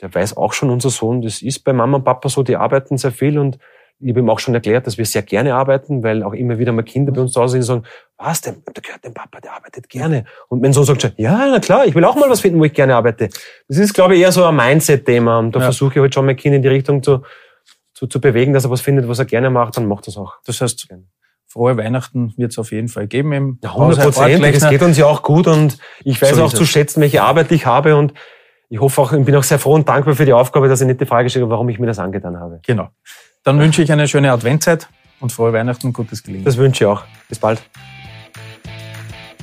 der 0.00 0.14
weiß 0.14 0.36
auch 0.36 0.52
schon, 0.52 0.70
unser 0.70 0.90
Sohn, 0.90 1.20
das 1.22 1.42
ist 1.42 1.60
bei 1.64 1.72
Mama 1.72 1.98
und 1.98 2.04
Papa 2.04 2.28
so, 2.28 2.42
die 2.42 2.56
arbeiten 2.56 2.96
sehr 2.96 3.10
viel 3.12 3.38
und 3.38 3.58
ich 4.00 4.10
habe 4.10 4.20
ihm 4.20 4.30
auch 4.30 4.38
schon 4.38 4.54
erklärt, 4.54 4.86
dass 4.86 4.96
wir 4.96 5.04
sehr 5.04 5.22
gerne 5.22 5.54
arbeiten, 5.56 6.04
weil 6.04 6.22
auch 6.22 6.32
immer 6.32 6.58
wieder 6.60 6.70
mal 6.70 6.82
Kinder 6.84 7.10
bei 7.12 7.20
uns 7.20 7.32
zu 7.32 7.40
Hause 7.40 7.60
sind 7.60 7.76
und 7.78 7.84
sagen, 7.84 7.94
was, 8.16 8.40
der, 8.40 8.52
der 8.74 8.80
gehört 8.82 9.04
dem 9.04 9.12
Papa, 9.14 9.40
der 9.40 9.52
arbeitet 9.52 9.88
gerne. 9.88 10.24
Und 10.48 10.62
mein 10.62 10.72
Sohn 10.72 10.84
sagt 10.84 11.02
schon, 11.02 11.10
ja, 11.16 11.48
na 11.50 11.58
klar, 11.58 11.84
ich 11.84 11.96
will 11.96 12.04
auch 12.04 12.14
mal 12.14 12.30
was 12.30 12.40
finden, 12.40 12.60
wo 12.60 12.64
ich 12.64 12.72
gerne 12.72 12.94
arbeite. 12.94 13.28
Das 13.66 13.76
ist, 13.76 13.92
glaube 13.94 14.14
ich, 14.14 14.20
eher 14.20 14.30
so 14.30 14.44
ein 14.44 14.54
Mindset-Thema. 14.54 15.40
Und 15.40 15.52
da 15.56 15.58
Ja. 15.58 15.64
versuche 15.64 15.94
ich 15.94 16.00
halt 16.00 16.14
schon 16.14 16.26
mein 16.26 16.36
Kind 16.36 16.54
in 16.54 16.62
die 16.62 16.68
Richtung 16.68 17.02
zu, 17.02 17.22
zu, 17.98 18.06
zu 18.06 18.20
bewegen, 18.20 18.52
dass 18.52 18.64
er 18.64 18.70
was 18.70 18.80
findet, 18.80 19.08
was 19.08 19.18
er 19.18 19.24
gerne 19.24 19.50
macht, 19.50 19.76
dann 19.76 19.86
macht 19.86 20.06
er 20.06 20.10
es 20.10 20.16
auch. 20.16 20.34
Das 20.46 20.60
heißt, 20.60 20.86
frohe 21.48 21.76
Weihnachten 21.76 22.32
wird 22.36 22.52
es 22.52 22.58
auf 22.58 22.70
jeden 22.70 22.86
Fall 22.86 23.08
geben 23.08 23.32
im 23.32 23.58
Ja, 23.62 23.70
100 23.70 24.04
Prozent. 24.04 24.44
Es 24.44 24.68
geht 24.68 24.82
uns 24.82 24.96
ja 24.96 25.06
auch 25.06 25.22
gut 25.22 25.48
und 25.48 25.78
ich 26.04 26.22
weiß 26.22 26.36
So 26.36 26.44
auch 26.44 26.52
zu 26.52 26.64
schätzen, 26.64 27.00
welche 27.00 27.22
Arbeit 27.22 27.50
ich 27.50 27.66
habe 27.66 27.96
und 27.96 28.14
ich 28.68 28.80
hoffe 28.80 29.00
auch, 29.00 29.12
ich 29.12 29.24
bin 29.24 29.34
auch 29.34 29.42
sehr 29.42 29.58
froh 29.58 29.74
und 29.74 29.88
dankbar 29.88 30.14
für 30.14 30.26
die 30.26 30.32
Aufgabe, 30.32 30.68
dass 30.68 30.80
ich 30.80 30.86
nicht 30.86 31.00
die 31.00 31.06
Frage 31.06 31.28
stelle, 31.28 31.50
warum 31.50 31.68
ich 31.70 31.80
mir 31.80 31.86
das 31.86 31.98
angetan 31.98 32.38
habe. 32.38 32.60
Genau. 32.64 32.88
Dann 33.42 33.58
wünsche 33.58 33.82
ich 33.82 33.90
eine 33.90 34.06
schöne 34.06 34.30
Adventzeit 34.30 34.88
und 35.18 35.32
frohe 35.32 35.52
Weihnachten 35.52 35.88
und 35.88 35.92
gutes 35.92 36.22
Gelingen. 36.22 36.44
Das 36.44 36.56
wünsche 36.56 36.84
ich 36.84 36.88
auch. 36.88 37.02
Bis 37.28 37.40
bald. 37.40 37.62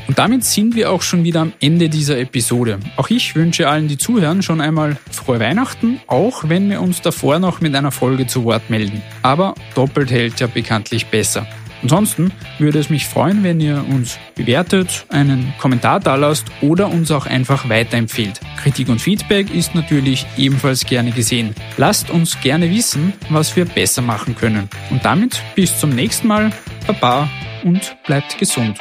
Und 0.07 0.19
damit 0.19 0.43
sind 0.43 0.75
wir 0.75 0.91
auch 0.91 1.01
schon 1.01 1.23
wieder 1.23 1.41
am 1.41 1.53
Ende 1.59 1.89
dieser 1.89 2.19
Episode. 2.19 2.79
Auch 2.95 3.09
ich 3.09 3.35
wünsche 3.35 3.67
allen, 3.67 3.87
die 3.87 3.97
zuhören, 3.97 4.43
schon 4.43 4.61
einmal 4.61 4.97
frohe 5.11 5.39
Weihnachten, 5.39 5.99
auch 6.07 6.47
wenn 6.47 6.69
wir 6.69 6.81
uns 6.81 7.01
davor 7.01 7.39
noch 7.39 7.61
mit 7.61 7.75
einer 7.75 7.91
Folge 7.91 8.27
zu 8.27 8.43
Wort 8.43 8.69
melden. 8.69 9.01
Aber 9.23 9.55
doppelt 9.73 10.11
hält 10.11 10.39
ja 10.39 10.47
bekanntlich 10.47 11.07
besser. 11.07 11.47
Ansonsten 11.81 12.31
würde 12.57 12.79
es 12.79 12.89
mich 12.89 13.05
freuen, 13.05 13.43
wenn 13.43 13.59
ihr 13.59 13.85
uns 13.87 14.17
bewertet, 14.33 15.05
einen 15.09 15.53
Kommentar 15.59 15.99
da 15.99 16.15
lasst 16.15 16.47
oder 16.61 16.87
uns 16.89 17.11
auch 17.11 17.27
einfach 17.27 17.69
weiterempfehlt. 17.69 18.39
Kritik 18.57 18.89
und 18.89 18.99
Feedback 18.99 19.53
ist 19.53 19.75
natürlich 19.75 20.25
ebenfalls 20.37 20.85
gerne 20.85 21.11
gesehen. 21.11 21.53
Lasst 21.77 22.09
uns 22.09 22.39
gerne 22.41 22.71
wissen, 22.71 23.13
was 23.29 23.55
wir 23.55 23.65
besser 23.65 24.01
machen 24.01 24.35
können. 24.35 24.67
Und 24.89 25.05
damit 25.05 25.39
bis 25.53 25.79
zum 25.79 25.91
nächsten 25.91 26.27
Mal. 26.27 26.51
Baba 26.87 27.29
und 27.63 27.95
bleibt 28.05 28.37
gesund. 28.37 28.79